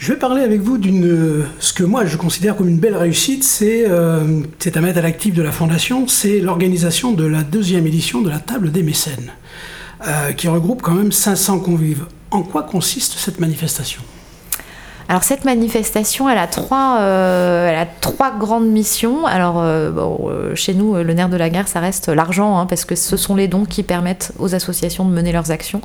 Je 0.00 0.14
vais 0.14 0.18
parler 0.18 0.42
avec 0.42 0.62
vous 0.62 0.78
d'une 0.78 1.44
ce 1.58 1.74
que 1.74 1.84
moi 1.84 2.06
je 2.06 2.16
considère 2.16 2.56
comme 2.56 2.70
une 2.70 2.78
belle 2.78 2.96
réussite, 2.96 3.44
c'est 3.44 3.84
euh, 3.86 4.40
à 4.74 4.80
mettre 4.80 4.98
à 4.98 5.02
l'actif 5.02 5.34
de 5.34 5.42
la 5.42 5.52
Fondation, 5.52 6.08
c'est 6.08 6.40
l'organisation 6.40 7.12
de 7.12 7.26
la 7.26 7.42
deuxième 7.42 7.86
édition 7.86 8.22
de 8.22 8.30
la 8.30 8.38
table 8.38 8.72
des 8.72 8.82
mécènes, 8.82 9.30
euh, 10.06 10.32
qui 10.32 10.48
regroupe 10.48 10.80
quand 10.80 10.94
même 10.94 11.12
500 11.12 11.60
convives. 11.60 12.06
En 12.30 12.42
quoi 12.42 12.62
consiste 12.62 13.18
cette 13.18 13.40
manifestation? 13.40 14.00
Alors 15.10 15.24
cette 15.24 15.44
manifestation, 15.44 16.30
elle 16.30 16.38
a 16.38 16.46
trois, 16.46 16.98
euh, 17.00 17.82
a 17.82 17.84
trois 17.84 18.30
grandes 18.30 18.68
missions. 18.68 19.26
Alors 19.26 19.58
euh, 19.58 19.90
euh, 19.90 20.54
chez 20.54 20.72
nous, 20.72 20.94
le 20.94 21.12
nerf 21.14 21.28
de 21.28 21.36
la 21.36 21.50
guerre, 21.50 21.66
ça 21.66 21.80
reste 21.80 22.08
l'argent, 22.08 22.56
hein, 22.56 22.66
parce 22.66 22.84
que 22.84 22.94
ce 22.94 23.16
sont 23.16 23.34
les 23.34 23.48
dons 23.48 23.64
qui 23.64 23.82
permettent 23.82 24.30
aux 24.38 24.54
associations 24.54 25.04
de 25.04 25.10
mener 25.10 25.32
leurs 25.32 25.50
actions. 25.50 25.80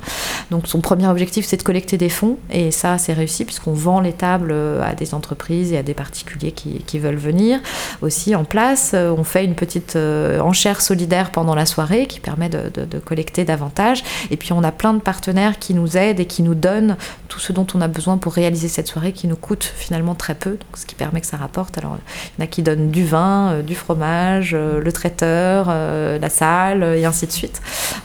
Donc 0.51 0.67
son 0.67 0.79
premier 0.79 1.07
objectif, 1.07 1.43
c'est 1.43 1.57
de 1.57 1.63
collecter 1.63 1.97
des 1.97 2.09
fonds, 2.09 2.37
et 2.51 2.69
ça, 2.69 2.99
c'est 2.99 3.13
réussi 3.13 3.45
puisqu'on 3.45 3.73
vend 3.73 3.99
les 3.99 4.13
tables 4.13 4.53
à 4.83 4.93
des 4.93 5.15
entreprises 5.15 5.73
et 5.73 5.79
à 5.79 5.83
des 5.83 5.95
particuliers 5.95 6.51
qui, 6.51 6.99
veulent 6.99 7.15
venir. 7.15 7.59
Aussi 8.03 8.35
en 8.35 8.43
place, 8.43 8.93
on 8.93 9.23
fait 9.23 9.43
une 9.43 9.55
petite 9.55 9.97
enchère 10.39 10.81
solidaire 10.81 11.31
pendant 11.31 11.55
la 11.55 11.65
soirée 11.65 12.05
qui 12.05 12.19
permet 12.19 12.47
de, 12.47 12.69
de 12.69 12.99
collecter 12.99 13.43
davantage. 13.43 14.03
Et 14.29 14.37
puis 14.37 14.53
on 14.53 14.63
a 14.63 14.71
plein 14.71 14.93
de 14.93 15.01
partenaires 15.01 15.57
qui 15.57 15.73
nous 15.73 15.97
aident 15.97 16.19
et 16.19 16.25
qui 16.25 16.43
nous 16.43 16.55
donnent 16.55 16.95
tout 17.27 17.39
ce 17.39 17.51
dont 17.51 17.65
on 17.73 17.81
a 17.81 17.87
besoin 17.87 18.17
pour 18.17 18.31
réaliser 18.31 18.67
cette 18.67 18.87
soirée 18.87 19.14
qui 19.15 19.27
nous 19.27 19.35
coûte 19.35 19.63
finalement 19.63 20.13
très 20.13 20.35
peu, 20.35 20.57
ce 20.75 20.85
qui 20.85 20.93
permet 20.93 21.21
que 21.21 21.27
ça 21.27 21.37
rapporte. 21.37 21.77
Alors, 21.77 21.97
il 22.37 22.41
y 22.41 22.43
en 22.43 22.45
a 22.45 22.47
qui 22.47 22.61
donnent 22.61 22.91
du 22.91 23.05
vin, 23.05 23.51
euh, 23.51 23.61
du 23.63 23.73
fromage, 23.73 24.51
euh, 24.53 24.79
le 24.79 24.91
traiteur, 24.91 25.67
euh, 25.69 26.19
la 26.19 26.29
salle, 26.29 26.83
et 26.83 27.05
ainsi 27.05 27.25
de 27.25 27.31
suite. 27.31 27.61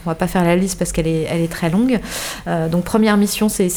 On 0.06 0.10
va 0.10 0.14
pas 0.14 0.26
faire 0.26 0.44
la 0.44 0.56
liste 0.56 0.78
parce 0.78 0.92
qu'elle 0.92 1.06
est, 1.06 1.26
elle 1.30 1.40
est 1.40 1.52
très 1.52 1.70
longue. 1.70 2.00
donc, 2.70 2.84
première 2.84 3.16
mission, 3.16 3.48
c'est 3.48 3.70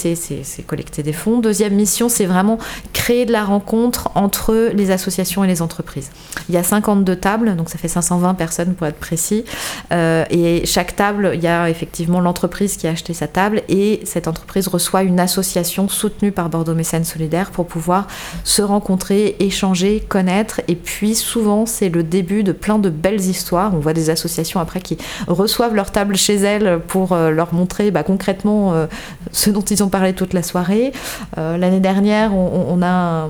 collecter 0.65 1.03
des 1.03 1.13
fonds. 1.13 1.39
Deuxième 1.39 1.73
mission, 1.73 2.09
c'est 2.09 2.25
vraiment 2.25 2.57
créer 2.93 3.25
de 3.25 3.31
la 3.31 3.43
rencontre 3.43 4.09
entre 4.15 4.71
les 4.73 4.91
associations 4.91 5.43
et 5.43 5.47
les 5.47 5.61
entreprises. 5.61 6.11
Il 6.49 6.55
y 6.55 6.57
a 6.57 6.63
52 6.63 7.15
tables, 7.15 7.55
donc 7.55 7.69
ça 7.69 7.77
fait 7.77 7.87
520 7.87 8.33
personnes 8.35 8.73
pour 8.73 8.87
être 8.87 8.99
précis. 8.99 9.43
et 9.91 10.63
chaque 10.65 10.95
table, 10.95 11.31
il 11.33 11.41
y 11.41 11.47
a 11.47 11.69
effectivement 11.69 12.21
l'entreprise 12.21 12.77
qui 12.77 12.87
a 12.87 12.91
acheté 12.91 13.13
sa 13.13 13.27
table 13.27 13.61
et 13.69 14.01
cette 14.05 14.27
entreprise 14.27 14.67
reçoit 14.67 15.03
une 15.03 15.19
association 15.19 15.87
soutenue 15.89 16.31
par 16.31 16.49
Bordeaux 16.49 16.73
Mécène 16.73 17.03
Solidaire 17.03 17.51
pour 17.51 17.67
pouvoir 17.67 18.07
se 18.43 18.61
rencontrer, 18.61 19.35
échanger, 19.39 20.03
connaître. 20.07 20.61
Et 20.67 20.75
puis 20.75 21.15
souvent, 21.15 21.65
c'est 21.65 21.89
le 21.89 22.03
début 22.03 22.43
de 22.43 22.51
plein 22.51 22.79
de 22.79 22.89
belles 22.89 23.21
histoires. 23.21 23.73
On 23.73 23.79
voit 23.79 23.93
des 23.93 24.09
associations 24.09 24.59
après 24.59 24.81
qui 24.81 24.97
reçoivent 25.27 25.75
leur 25.75 25.91
table 25.91 26.12
chez 26.17 26.35
elles 26.35 26.79
pour 26.87 27.13
euh, 27.13 27.31
leur 27.31 27.53
montrer 27.53 27.91
bah, 27.91 28.03
concrètement 28.03 28.73
euh, 28.73 28.87
ce 29.31 29.49
dont 29.49 29.61
ils 29.61 29.83
ont 29.83 29.89
parlé 29.89 30.13
toute 30.13 30.33
la 30.33 30.43
soirée. 30.43 30.91
Euh, 31.37 31.57
l'année 31.57 31.79
dernière, 31.79 32.33
on, 32.35 32.81
a 32.81 33.29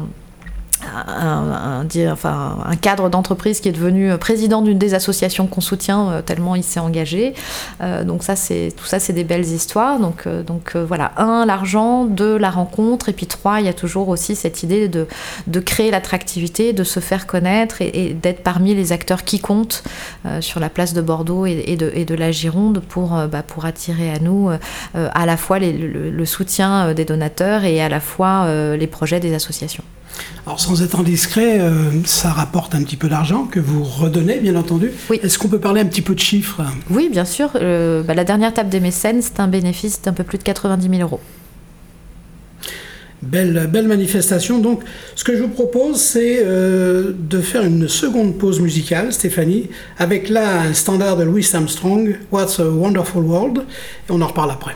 un 0.96 2.76
cadre 2.76 3.10
d'entreprise 3.10 3.60
qui 3.60 3.69
est 3.69 3.74
devenu 3.74 4.17
président 4.17 4.62
d'une 4.62 4.78
des 4.78 4.93
associations 4.93 5.48
qu'on 5.48 5.62
soutient 5.62 6.10
euh, 6.10 6.22
tellement 6.22 6.56
il 6.56 6.63
s'est 6.63 6.80
engagé. 6.80 7.34
Euh, 7.82 8.04
donc 8.04 8.24
ça, 8.24 8.36
c'est 8.36 8.74
tout 8.76 8.86
ça, 8.86 9.00
c'est 9.00 9.13
des 9.13 9.24
belles 9.24 9.46
histoires. 9.46 10.00
Donc, 10.00 10.26
euh, 10.26 10.43
voilà, 10.88 11.12
un, 11.17 11.46
l'argent, 11.46 12.06
deux, 12.06 12.38
la 12.38 12.50
rencontre, 12.50 13.10
et 13.10 13.13
puis 13.13 13.28
trois, 13.28 13.60
il 13.60 13.65
y 13.65 13.69
a 13.69 13.74
toujours 13.74 14.10
aussi 14.10 14.36
cette 14.36 14.63
idée 14.63 14.88
de, 14.88 15.08
créer 15.60 15.91
l'attractivité, 15.91 16.74
de 16.74 16.84
se 16.84 17.00
faire 17.00 17.26
connaître 17.26 17.82
et, 17.82 18.13
d'être 18.13 18.43
parmi 18.43 18.76
les 18.76 18.91
acteurs 18.91 19.24
qui 19.24 19.39
comptent 19.39 19.84
sur 20.41 20.60
la 20.60 20.69
place 20.69 20.93
de 20.93 21.02
Bordeaux 21.02 21.46
et, 21.46 21.76
de, 21.78 22.15
la 22.15 22.32
Gironde 22.32 22.82
pour, 22.82 23.10
bah, 23.32 23.43
attirer 23.63 24.12
à 24.12 24.19
nous 24.19 24.50
à 24.93 25.26
la 25.26 25.38
fois 25.38 25.60
le, 25.60 26.10
le, 26.10 26.26
soutien 26.26 26.93
des 26.93 27.06
donateurs 27.06 27.63
et 27.63 27.82
à 27.82 27.88
la 27.88 28.00
fois 28.00 28.48
les 28.76 28.88
projets 28.88 29.19
des 29.19 29.34
associations. 29.34 29.84
Alors 30.45 30.60
sans 30.60 30.84
être 30.84 30.99
indiscret, 30.99 31.62
euh, 31.62 31.89
ça 32.04 32.30
rapporte 32.30 32.76
un 32.76 32.84
petit 32.84 32.97
peu 32.97 33.08
d'argent 33.08 33.45
que 33.45 33.60
vous 33.60 33.84
redonnez, 33.84 34.39
bien 34.39 34.56
entendu. 34.56 34.91
Oui. 35.10 35.19
Est-ce 35.23 35.39
qu'on 35.39 35.47
peut 35.47 35.60
parler 35.60 35.80
un 35.80 35.86
petit 35.86 36.02
peu 36.02 36.13
de 36.13 36.19
chiffres? 36.19 36.62
Oui, 36.89 37.10
bien 37.10 37.23
sûr. 37.23 37.52
Euh, 37.56 38.04
bah, 38.04 38.13
la 38.13 38.26
dernière 38.26 38.54
table 38.54 38.69
des 38.69 38.82
mécènes, 38.82 39.21
c'est 39.21 39.39
un 39.39 39.47
bénéfice 39.47 40.02
d'un 40.02 40.12
peu 40.12 40.23
plus 40.23 40.38
de 40.38 40.43
90 40.43 40.89
000 40.89 41.02
euros. 41.02 41.21
Belle, 43.21 43.69
belle 43.71 43.88
manifestation. 43.88 44.60
Donc, 44.60 44.82
ce 45.15 45.23
que 45.23 45.38
je 45.38 45.43
vous 45.43 45.49
propose, 45.49 45.95
c'est 45.95 46.41
euh, 46.43 47.13
de 47.17 47.39
faire 47.39 47.63
une 47.63 47.88
seconde 47.88 48.38
pause 48.38 48.60
musicale, 48.60 49.13
Stéphanie, 49.13 49.69
avec 49.97 50.28
là 50.28 50.63
un 50.63 50.73
standard 50.73 51.15
de 51.15 51.23
Louis 51.23 51.47
Armstrong, 51.54 52.17
What's 52.34 52.60
a 52.60 52.69
Wonderful 52.69 53.23
World, 53.23 53.60
et 53.60 54.12
on 54.12 54.21
en 54.21 54.28
reparle 54.28 54.52
après. 54.52 54.76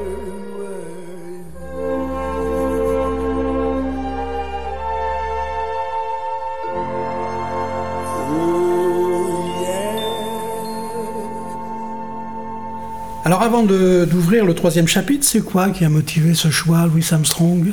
Alors 13.31 13.43
avant 13.43 13.63
d'ouvrir 13.63 14.43
le 14.43 14.53
troisième 14.53 14.89
chapitre, 14.89 15.25
c'est 15.25 15.39
quoi 15.39 15.69
qui 15.69 15.85
a 15.85 15.89
motivé 15.89 16.33
ce 16.33 16.49
choix, 16.49 16.85
Louis 16.85 17.05
Armstrong? 17.11 17.71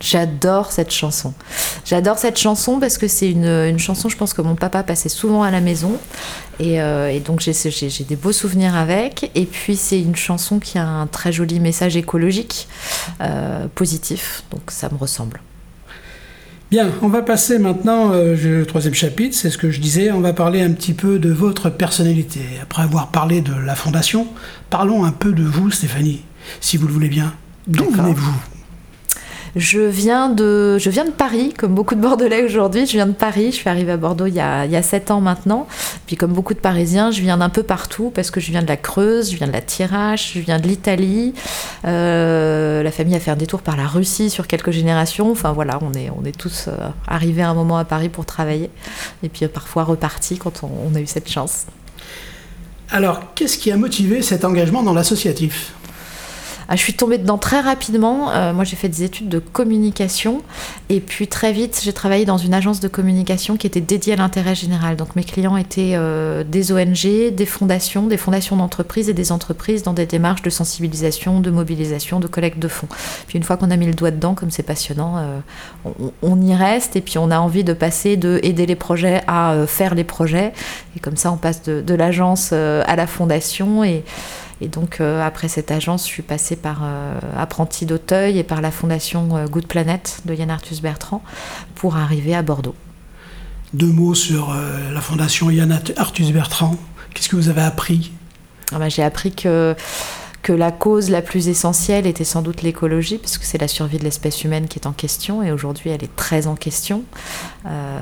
J'adore 0.00 0.70
cette 0.70 0.92
chanson. 0.92 1.34
J'adore 1.84 2.18
cette 2.18 2.38
chanson 2.38 2.78
parce 2.78 2.98
que 2.98 3.08
c'est 3.08 3.28
une, 3.28 3.80
chanson, 3.80 4.08
je 4.08 4.16
pense 4.16 4.32
que 4.32 4.42
mon 4.42 4.54
papa 4.54 4.84
passait 4.84 5.08
souvent 5.08 5.42
à 5.42 5.50
la 5.50 5.60
maison. 5.60 5.98
Et, 6.60 6.80
euh, 6.80 7.18
donc 7.18 7.40
j'ai 7.40 8.04
des 8.04 8.14
beaux 8.14 8.30
souvenirs 8.30 8.76
avec. 8.76 9.32
Et 9.34 9.46
puis 9.46 9.74
c'est 9.74 10.00
une 10.00 10.14
chanson 10.14 10.60
qui 10.60 10.78
a 10.78 10.86
un 10.86 11.08
très 11.08 11.32
joli 11.32 11.58
message 11.58 11.96
écologique, 11.96 12.68
euh, 13.20 13.66
positif. 13.74 14.44
Donc 14.52 14.70
ça 14.70 14.88
me 14.88 14.96
ressemble. 14.96 15.40
Bien, 16.72 16.90
on 17.02 17.08
va 17.08 17.20
passer 17.20 17.58
maintenant 17.58 18.12
euh, 18.14 18.62
au 18.62 18.64
troisième 18.64 18.94
chapitre, 18.94 19.36
c'est 19.36 19.50
ce 19.50 19.58
que 19.58 19.70
je 19.70 19.78
disais, 19.78 20.10
on 20.10 20.22
va 20.22 20.32
parler 20.32 20.62
un 20.62 20.72
petit 20.72 20.94
peu 20.94 21.18
de 21.18 21.28
votre 21.28 21.68
personnalité. 21.68 22.40
Après 22.62 22.80
avoir 22.80 23.08
parlé 23.08 23.42
de 23.42 23.52
la 23.52 23.74
fondation, 23.74 24.26
parlons 24.70 25.04
un 25.04 25.12
peu 25.12 25.32
de 25.32 25.42
vous 25.42 25.70
Stéphanie, 25.70 26.24
si 26.62 26.78
vous 26.78 26.86
le 26.86 26.94
voulez 26.94 27.10
bien. 27.10 27.34
D'où 27.66 27.90
venez-vous? 27.90 28.61
Je 29.54 29.80
viens, 29.80 30.30
de, 30.30 30.78
je 30.78 30.88
viens 30.88 31.04
de 31.04 31.10
Paris, 31.10 31.52
comme 31.56 31.74
beaucoup 31.74 31.94
de 31.94 32.00
Bordelais 32.00 32.42
aujourd'hui. 32.42 32.86
Je 32.86 32.92
viens 32.92 33.06
de 33.06 33.12
Paris. 33.12 33.46
Je 33.46 33.56
suis 33.56 33.68
arrivée 33.68 33.92
à 33.92 33.96
Bordeaux 33.98 34.26
il 34.26 34.34
y 34.34 34.40
a, 34.40 34.64
il 34.64 34.82
7 34.82 35.10
ans 35.10 35.20
maintenant. 35.20 35.66
Puis, 36.06 36.16
comme 36.16 36.32
beaucoup 36.32 36.54
de 36.54 36.58
Parisiens, 36.58 37.10
je 37.10 37.20
viens 37.20 37.36
d'un 37.36 37.50
peu 37.50 37.62
partout 37.62 38.10
parce 38.14 38.30
que 38.30 38.40
je 38.40 38.50
viens 38.50 38.62
de 38.62 38.68
la 38.68 38.78
Creuse, 38.78 39.30
je 39.30 39.36
viens 39.36 39.46
de 39.46 39.52
la 39.52 39.60
Thiérache, 39.60 40.32
je 40.34 40.40
viens 40.40 40.58
de 40.58 40.66
l'Italie. 40.66 41.34
Euh, 41.84 42.82
la 42.82 42.90
famille 42.90 43.14
a 43.14 43.20
fait 43.20 43.30
un 43.30 43.36
détour 43.36 43.60
par 43.60 43.76
la 43.76 43.86
Russie 43.86 44.30
sur 44.30 44.46
quelques 44.46 44.70
générations. 44.70 45.30
Enfin, 45.30 45.52
voilà, 45.52 45.78
on 45.82 45.92
est, 45.92 46.10
on 46.10 46.24
est 46.24 46.36
tous 46.36 46.68
euh, 46.68 46.88
arrivés 47.06 47.42
à 47.42 47.50
un 47.50 47.54
moment 47.54 47.76
à 47.76 47.84
Paris 47.84 48.08
pour 48.08 48.24
travailler. 48.24 48.70
Et 49.22 49.28
puis, 49.28 49.46
parfois 49.48 49.84
repartis 49.84 50.38
quand 50.38 50.62
on 50.62 50.94
a 50.94 51.00
eu 51.00 51.06
cette 51.06 51.28
chance. 51.28 51.66
Alors, 52.90 53.34
qu'est-ce 53.34 53.56
qui 53.58 53.70
a 53.70 53.76
motivé 53.76 54.22
cet 54.22 54.44
engagement 54.44 54.82
dans 54.82 54.92
l'associatif? 54.92 55.72
Je 56.76 56.82
suis 56.82 56.94
tombée 56.94 57.18
dedans 57.18 57.38
très 57.38 57.60
rapidement. 57.60 58.30
Euh, 58.30 58.52
moi, 58.52 58.64
j'ai 58.64 58.76
fait 58.76 58.88
des 58.88 59.02
études 59.02 59.28
de 59.28 59.38
communication. 59.38 60.42
Et 60.88 61.00
puis, 61.00 61.26
très 61.28 61.52
vite, 61.52 61.80
j'ai 61.82 61.92
travaillé 61.92 62.24
dans 62.24 62.38
une 62.38 62.54
agence 62.54 62.80
de 62.80 62.88
communication 62.88 63.56
qui 63.56 63.66
était 63.66 63.80
dédiée 63.80 64.14
à 64.14 64.16
l'intérêt 64.16 64.54
général. 64.54 64.96
Donc, 64.96 65.14
mes 65.16 65.24
clients 65.24 65.56
étaient 65.56 65.92
euh, 65.94 66.44
des 66.44 66.72
ONG, 66.72 67.34
des 67.34 67.46
fondations, 67.46 68.06
des 68.06 68.16
fondations 68.16 68.56
d'entreprises 68.56 69.08
et 69.08 69.14
des 69.14 69.32
entreprises 69.32 69.82
dans 69.82 69.92
des 69.92 70.06
démarches 70.06 70.42
de 70.42 70.50
sensibilisation, 70.50 71.40
de 71.40 71.50
mobilisation, 71.50 72.20
de 72.20 72.26
collecte 72.26 72.58
de 72.58 72.68
fonds. 72.68 72.88
Puis, 73.26 73.36
une 73.36 73.44
fois 73.44 73.56
qu'on 73.56 73.70
a 73.70 73.76
mis 73.76 73.86
le 73.86 73.94
doigt 73.94 74.10
dedans, 74.10 74.34
comme 74.34 74.50
c'est 74.50 74.62
passionnant, 74.62 75.18
euh, 75.18 75.92
on, 76.22 76.40
y 76.40 76.54
reste. 76.54 76.96
Et 76.96 77.00
puis, 77.00 77.18
on 77.18 77.30
a 77.30 77.38
envie 77.38 77.64
de 77.64 77.72
passer 77.72 78.16
de 78.16 78.40
aider 78.42 78.66
les 78.66 78.76
projets 78.76 79.22
à 79.26 79.54
faire 79.66 79.94
les 79.94 80.04
projets. 80.04 80.52
Et 80.96 81.00
comme 81.00 81.16
ça, 81.16 81.30
on 81.32 81.36
passe 81.36 81.62
de, 81.62 81.80
de 81.80 81.94
l'agence 81.94 82.52
à 82.52 82.96
la 82.96 83.06
fondation. 83.06 83.84
Et 83.84 84.04
et 84.62 84.68
donc, 84.68 85.00
euh, 85.00 85.20
après 85.20 85.48
cette 85.48 85.72
agence, 85.72 86.06
je 86.06 86.12
suis 86.12 86.22
passée 86.22 86.54
par 86.54 86.82
euh, 86.84 87.18
Apprenti 87.36 87.84
d'Auteuil 87.84 88.38
et 88.38 88.44
par 88.44 88.60
la 88.60 88.70
fondation 88.70 89.36
euh, 89.36 89.46
Good 89.46 89.66
Planet 89.66 90.20
de 90.24 90.34
Yann 90.34 90.50
Arthus 90.50 90.80
Bertrand 90.80 91.20
pour 91.74 91.96
arriver 91.96 92.32
à 92.36 92.42
Bordeaux. 92.42 92.76
Deux 93.74 93.88
mots 93.88 94.14
sur 94.14 94.54
la 94.92 95.00
fondation 95.00 95.50
Yann 95.50 95.80
Arthus 95.96 96.30
Bertrand. 96.30 96.76
Qu'est-ce 97.12 97.28
que 97.28 97.36
vous 97.36 97.48
avez 97.48 97.62
appris? 97.62 98.12
Ah 98.70 98.78
bah, 98.78 98.88
J'ai 98.88 99.02
appris 99.02 99.32
que 99.32 99.74
que 100.42 100.52
la 100.52 100.72
cause 100.72 101.08
la 101.08 101.22
plus 101.22 101.48
essentielle 101.48 102.04
était 102.04 102.24
sans 102.24 102.42
doute 102.42 102.62
l'écologie, 102.62 103.18
puisque 103.18 103.44
c'est 103.44 103.58
la 103.58 103.68
survie 103.68 103.98
de 103.98 104.04
l'espèce 104.04 104.42
humaine 104.42 104.66
qui 104.66 104.80
est 104.80 104.86
en 104.86 104.92
question, 104.92 105.42
et 105.42 105.52
aujourd'hui 105.52 105.90
elle 105.90 106.02
est 106.02 106.16
très 106.16 106.48
en 106.48 106.56
question. 106.56 107.04
Euh, 107.64 107.98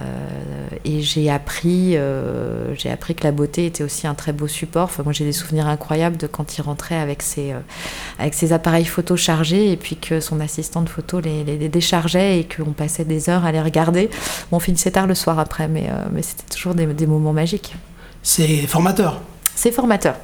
et 0.87 1.03
j'ai 1.03 1.31
appris, 1.31 1.99
euh, 1.99 2.75
j'ai 2.77 2.91
appris 2.91 3.15
que 3.15 3.25
la 3.25 3.33
beauté 3.33 3.67
était 3.67 3.85
aussi 3.85 4.07
un 4.07 4.15
très 4.15 4.33
beau 4.33 4.49
support. 4.49 4.85
Enfin, 4.85 5.03
moi 5.03 5.13
j'ai 5.13 5.27
des 5.27 5.33
souvenirs 5.33 5.67
incroyables 5.67 6.17
de 6.17 6.27
quand 6.27 6.57
il 6.57 6.63
rentrait 6.63 6.99
avec 6.99 7.23
ses, 7.23 7.53
euh, 7.53 7.61
avec 8.19 8.33
ses 8.33 8.55
appareils 8.55 8.87
photo 8.87 9.17
chargés, 9.17 9.71
et 9.71 9.77
puis 9.77 9.97
que 9.97 10.21
son 10.21 10.41
assistant 10.41 10.81
de 10.81 10.89
photo 10.89 11.21
les, 11.21 11.45
les, 11.45 11.69
déchargeait, 11.69 12.41
et 12.41 12.45
qu'on 12.49 12.73
passait 12.73 13.05
des 13.05 13.29
heures 13.29 13.45
à 13.45 13.53
les 13.53 13.61
regarder. 13.61 14.09
Bon, 14.51 14.57
on 14.57 14.61
finissait 14.61 14.93
tard 14.93 15.07
le 15.07 15.15
soir 15.15 15.39
après, 15.39 15.69
mais, 15.69 15.91
mais 16.11 16.23
c'était 16.23 16.55
toujours 16.55 16.75
des, 16.75 16.87
des 16.87 17.07
moments 17.07 17.35
magiques. 17.35 17.75
C'est 18.23 18.67
formateur. 18.67 19.21
C'est 19.55 19.73
formateur. 19.73 20.17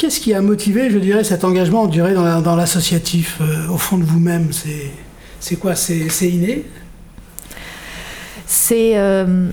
Qu'est-ce 0.00 0.18
qui 0.18 0.32
a 0.32 0.40
motivé, 0.40 0.88
je 0.88 0.96
dirais, 0.96 1.24
cet 1.24 1.44
engagement, 1.44 1.82
on 1.82 1.86
dirait, 1.86 2.14
dans 2.14 2.56
l'associatif, 2.56 3.36
euh, 3.42 3.68
au 3.68 3.76
fond 3.76 3.98
de 3.98 4.02
vous-même? 4.02 4.48
C'est 5.40 5.56
quoi? 5.56 5.74
C'est 5.74 6.08
inné? 6.22 6.64
C'est 8.46 8.96
euh, 8.96 9.50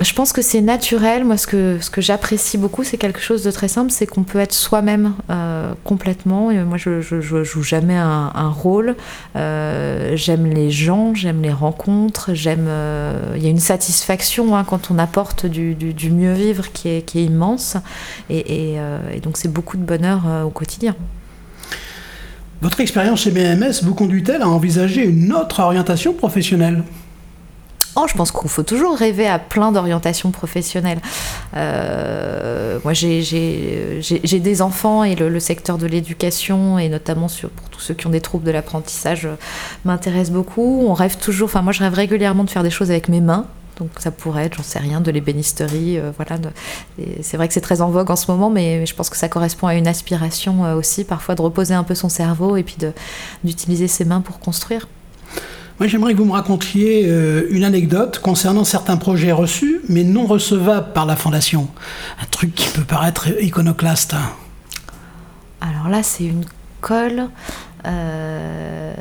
je 0.00 0.12
pense 0.12 0.32
que 0.32 0.42
c'est 0.42 0.60
naturel. 0.60 1.24
Moi, 1.24 1.36
ce 1.36 1.46
que, 1.46 1.78
ce 1.80 1.88
que 1.88 2.00
j'apprécie 2.00 2.58
beaucoup, 2.58 2.82
c'est 2.82 2.96
quelque 2.96 3.20
chose 3.20 3.44
de 3.44 3.50
très 3.52 3.68
simple, 3.68 3.92
c'est 3.92 4.06
qu'on 4.06 4.24
peut 4.24 4.40
être 4.40 4.52
soi-même 4.52 5.14
euh, 5.30 5.72
complètement. 5.84 6.50
Moi, 6.52 6.78
je, 6.78 7.14
ne 7.14 7.44
joue 7.44 7.62
jamais 7.62 7.96
un, 7.96 8.48
rôle. 8.50 8.96
Euh, 9.36 10.16
j'aime 10.16 10.46
les 10.46 10.70
gens, 10.70 11.14
j'aime 11.14 11.42
les 11.42 11.52
rencontres, 11.52 12.34
j'aime. 12.34 12.66
Euh, 12.68 13.34
il 13.36 13.42
y 13.44 13.46
a 13.46 13.50
une 13.50 13.60
satisfaction 13.60 14.56
hein, 14.56 14.64
quand 14.64 14.90
on 14.90 14.98
apporte 14.98 15.46
du, 15.46 15.74
du, 15.74 16.10
mieux 16.10 16.32
vivre 16.32 16.72
qui 16.72 16.88
est, 16.88 17.02
qui 17.02 17.20
est 17.20 17.24
immense. 17.24 17.76
Et 18.30 18.76
donc, 19.22 19.36
c'est 19.36 19.52
beaucoup 19.52 19.76
de 19.76 19.84
bonheur 19.84 20.22
au 20.44 20.50
quotidien. 20.50 20.96
Votre 22.62 22.80
expérience 22.80 23.20
chez 23.20 23.30
BMS 23.30 23.82
vous 23.82 23.94
conduit-elle 23.94 24.42
à 24.42 24.48
envisager 24.48 25.04
une 25.04 25.32
autre 25.32 25.60
orientation 25.60 26.14
professionnelle? 26.14 26.82
Oh, 27.96 28.06
je 28.08 28.14
pense 28.14 28.32
qu'il 28.32 28.50
faut 28.50 28.64
toujours 28.64 28.96
rêver 28.96 29.28
à 29.28 29.38
plein 29.38 29.70
d'orientations 29.70 30.32
professionnelles. 30.32 31.00
Euh, 31.56 32.80
moi, 32.82 32.92
j'ai 32.92 34.40
des 34.40 34.62
enfants 34.62 35.04
et 35.04 35.14
le, 35.14 35.40
secteur 35.40 35.78
de 35.78 35.86
l'éducation, 35.86 36.78
et 36.78 36.88
notamment 36.88 37.28
pour 37.28 37.68
tous 37.70 37.80
ceux 37.80 37.94
qui 37.94 38.06
ont 38.06 38.10
des 38.10 38.20
troubles 38.20 38.44
de 38.44 38.50
l'apprentissage, 38.50 39.26
euh, 39.26 39.36
m'intéresse 39.84 40.30
beaucoup. 40.30 40.84
On 40.88 40.92
rêve 40.92 41.18
toujours, 41.18 41.46
enfin, 41.46 41.62
moi, 41.62 41.72
je 41.72 41.80
rêve 41.80 41.94
régulièrement 41.94 42.42
de 42.42 42.50
faire 42.50 42.64
des 42.64 42.70
choses 42.70 42.90
avec 42.90 43.08
mes 43.08 43.20
mains. 43.20 43.46
Donc 43.78 43.90
ça 43.98 44.10
pourrait 44.10 44.46
être, 44.46 44.56
j'en 44.56 44.62
sais 44.62 44.78
rien, 44.78 45.00
de 45.00 45.10
l'ébénisterie. 45.10 45.98
Euh, 45.98 46.10
voilà. 46.16 46.40
C'est 47.22 47.36
vrai 47.36 47.46
que 47.46 47.54
c'est 47.54 47.60
très 47.60 47.80
en 47.80 47.90
vogue 47.90 48.10
en 48.10 48.16
ce 48.16 48.28
moment, 48.30 48.50
mais 48.50 48.86
je 48.86 48.94
pense 48.94 49.08
que 49.08 49.16
ça 49.16 49.28
correspond 49.28 49.68
à 49.68 49.74
une 49.74 49.86
aspiration 49.86 50.62
aussi, 50.74 51.04
parfois 51.04 51.36
de 51.36 51.42
reposer 51.42 51.74
un 51.74 51.84
peu 51.84 51.94
son 51.94 52.08
cerveau 52.08 52.56
et 52.56 52.64
puis 52.64 52.76
d'utiliser 53.44 53.86
ses 53.86 54.04
mains 54.04 54.20
pour 54.20 54.40
construire. 54.40 54.88
Moi, 55.80 55.88
j'aimerais 55.88 56.12
que 56.12 56.18
vous 56.18 56.24
me 56.24 56.32
racontiez 56.32 57.06
euh, 57.06 57.48
une 57.50 57.64
anecdote 57.64 58.20
concernant 58.20 58.62
certains 58.62 58.96
projets 58.96 59.32
reçus, 59.32 59.80
mais 59.88 60.04
non 60.04 60.24
recevables 60.24 60.92
par 60.92 61.04
la 61.04 61.16
Fondation. 61.16 61.68
Un 62.22 62.26
truc 62.26 62.54
qui 62.54 62.68
peut 62.68 62.84
paraître 62.84 63.28
iconoclaste. 63.42 64.14
Alors 65.60 65.88
là, 65.88 66.04
c'est 66.04 66.24
une 66.24 66.44
colle 66.80 67.28
euh, 67.86 68.92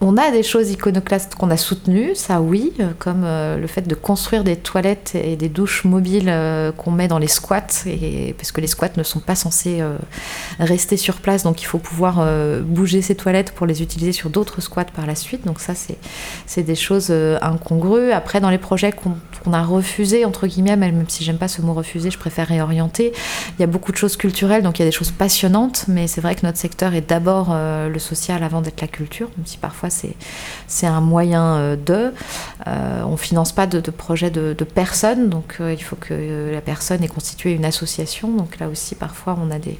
on 0.00 0.16
a 0.16 0.30
des 0.30 0.42
choses 0.42 0.70
iconoclastes 0.70 1.34
qu'on 1.34 1.50
a 1.50 1.56
soutenues, 1.56 2.14
ça 2.14 2.40
oui, 2.40 2.72
euh, 2.80 2.90
comme 2.98 3.22
euh, 3.24 3.58
le 3.58 3.66
fait 3.66 3.82
de 3.82 3.94
construire 3.94 4.44
des 4.44 4.56
toilettes 4.56 5.14
et 5.14 5.36
des 5.36 5.48
douches 5.48 5.84
mobiles 5.84 6.32
qu'on 6.76 6.90
met 6.90 7.08
dans 7.08 7.18
les 7.18 7.28
squats, 7.28 7.84
et, 7.86 8.34
parce 8.36 8.52
que 8.52 8.60
les 8.60 8.66
squats 8.66 8.96
ne 8.96 9.02
sont 9.02 9.20
pas 9.20 9.34
censés 9.34 9.82
rester 10.58 10.96
sur 10.96 11.16
place, 11.16 11.42
donc 11.42 11.62
il 11.62 11.64
faut 11.64 11.78
pouvoir 11.78 12.24
bouger 12.62 13.02
ces 13.02 13.14
toilettes 13.14 13.52
pour 13.52 13.66
les 13.66 13.82
utiliser 13.82 14.12
sur 14.12 14.30
d'autres 14.30 14.60
squats 14.60 14.84
par 14.84 15.06
la 15.06 15.14
suite. 15.14 15.46
Donc 15.46 15.60
ça, 15.60 15.72
c'est 15.74 16.62
des 16.62 16.74
choses 16.74 17.12
incongrues. 17.42 18.12
Après, 18.12 18.40
dans 18.40 18.50
les 18.50 18.58
projets 18.58 18.92
qu'on 18.92 19.52
a 19.52 19.62
refusés, 19.62 20.24
entre 20.24 20.46
guillemets, 20.46 20.76
même 20.76 21.04
si 21.08 21.24
j'aime 21.24 21.38
pas 21.38 21.48
ce 21.48 21.62
mot 21.62 21.74
refuser, 21.74 22.10
je 22.10 22.18
préfère 22.18 22.48
réorienter, 22.48 23.12
il 23.58 23.60
y 23.60 23.64
a 23.64 23.68
beaucoup 23.68 23.92
de 23.92 23.96
choses 23.96 24.16
culturelles, 24.16 24.62
donc 24.62 24.78
il 24.78 24.82
y 24.82 24.86
a 24.86 24.88
des 24.88 24.96
choses 24.96 25.10
passionnantes, 25.10 25.84
mais 25.88 26.06
c'est 26.06 26.20
vrai 26.20 26.34
que 26.34 26.44
notre 26.46 26.58
secteur 26.58 26.94
est 26.94 27.08
d'abord 27.08 27.47
euh, 27.52 27.88
le 27.88 27.98
social 27.98 28.42
avant 28.42 28.60
d'être 28.60 28.80
la 28.80 28.88
culture, 28.88 29.28
même 29.36 29.46
si 29.46 29.58
parfois 29.58 29.88
c'est 29.90 30.86
un 30.86 31.00
moyen 31.00 31.56
euh, 31.56 31.76
de. 31.76 32.12
Euh, 32.66 33.02
on 33.04 33.12
ne 33.12 33.16
finance 33.16 33.52
pas 33.52 33.66
de, 33.66 33.80
de 33.80 33.90
projets 33.90 34.30
de, 34.30 34.54
personnes, 34.64 35.28
donc 35.28 35.58
il 35.60 35.82
faut 35.82 35.96
que 35.96 36.50
la 36.52 36.60
personne 36.60 37.02
ait 37.02 37.08
constitué 37.08 37.52
une 37.52 37.64
association. 37.64 38.28
Donc 38.28 38.58
là 38.58 38.68
aussi, 38.68 38.94
parfois, 38.94 39.38
on 39.42 39.50
a 39.50 39.58
des 39.58 39.78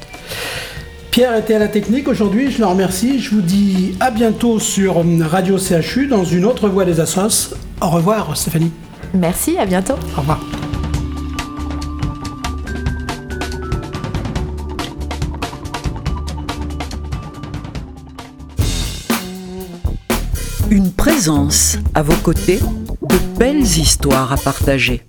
Pierre 1.11 1.35
était 1.35 1.55
à 1.55 1.59
la 1.59 1.67
technique 1.67 2.07
aujourd'hui, 2.07 2.49
je 2.49 2.57
le 2.59 2.65
remercie. 2.65 3.19
Je 3.19 3.35
vous 3.35 3.41
dis 3.41 3.95
à 3.99 4.09
bientôt 4.09 4.59
sur 4.59 5.03
Radio 5.21 5.59
CHU 5.59 6.07
dans 6.07 6.23
une 6.23 6.45
autre 6.45 6.69
voie 6.69 6.85
des 6.85 6.99
assos. 6.99 7.53
Au 7.81 7.89
revoir 7.89 8.35
Stéphanie. 8.35 8.71
Merci, 9.13 9.57
à 9.59 9.65
bientôt. 9.65 9.95
Au 10.17 10.21
revoir. 10.21 10.39
À 21.93 22.01
vos 22.01 22.15
côtés, 22.23 22.57
de 22.57 23.37
belles 23.37 23.61
histoires 23.61 24.33
à 24.33 24.37
partager. 24.37 25.03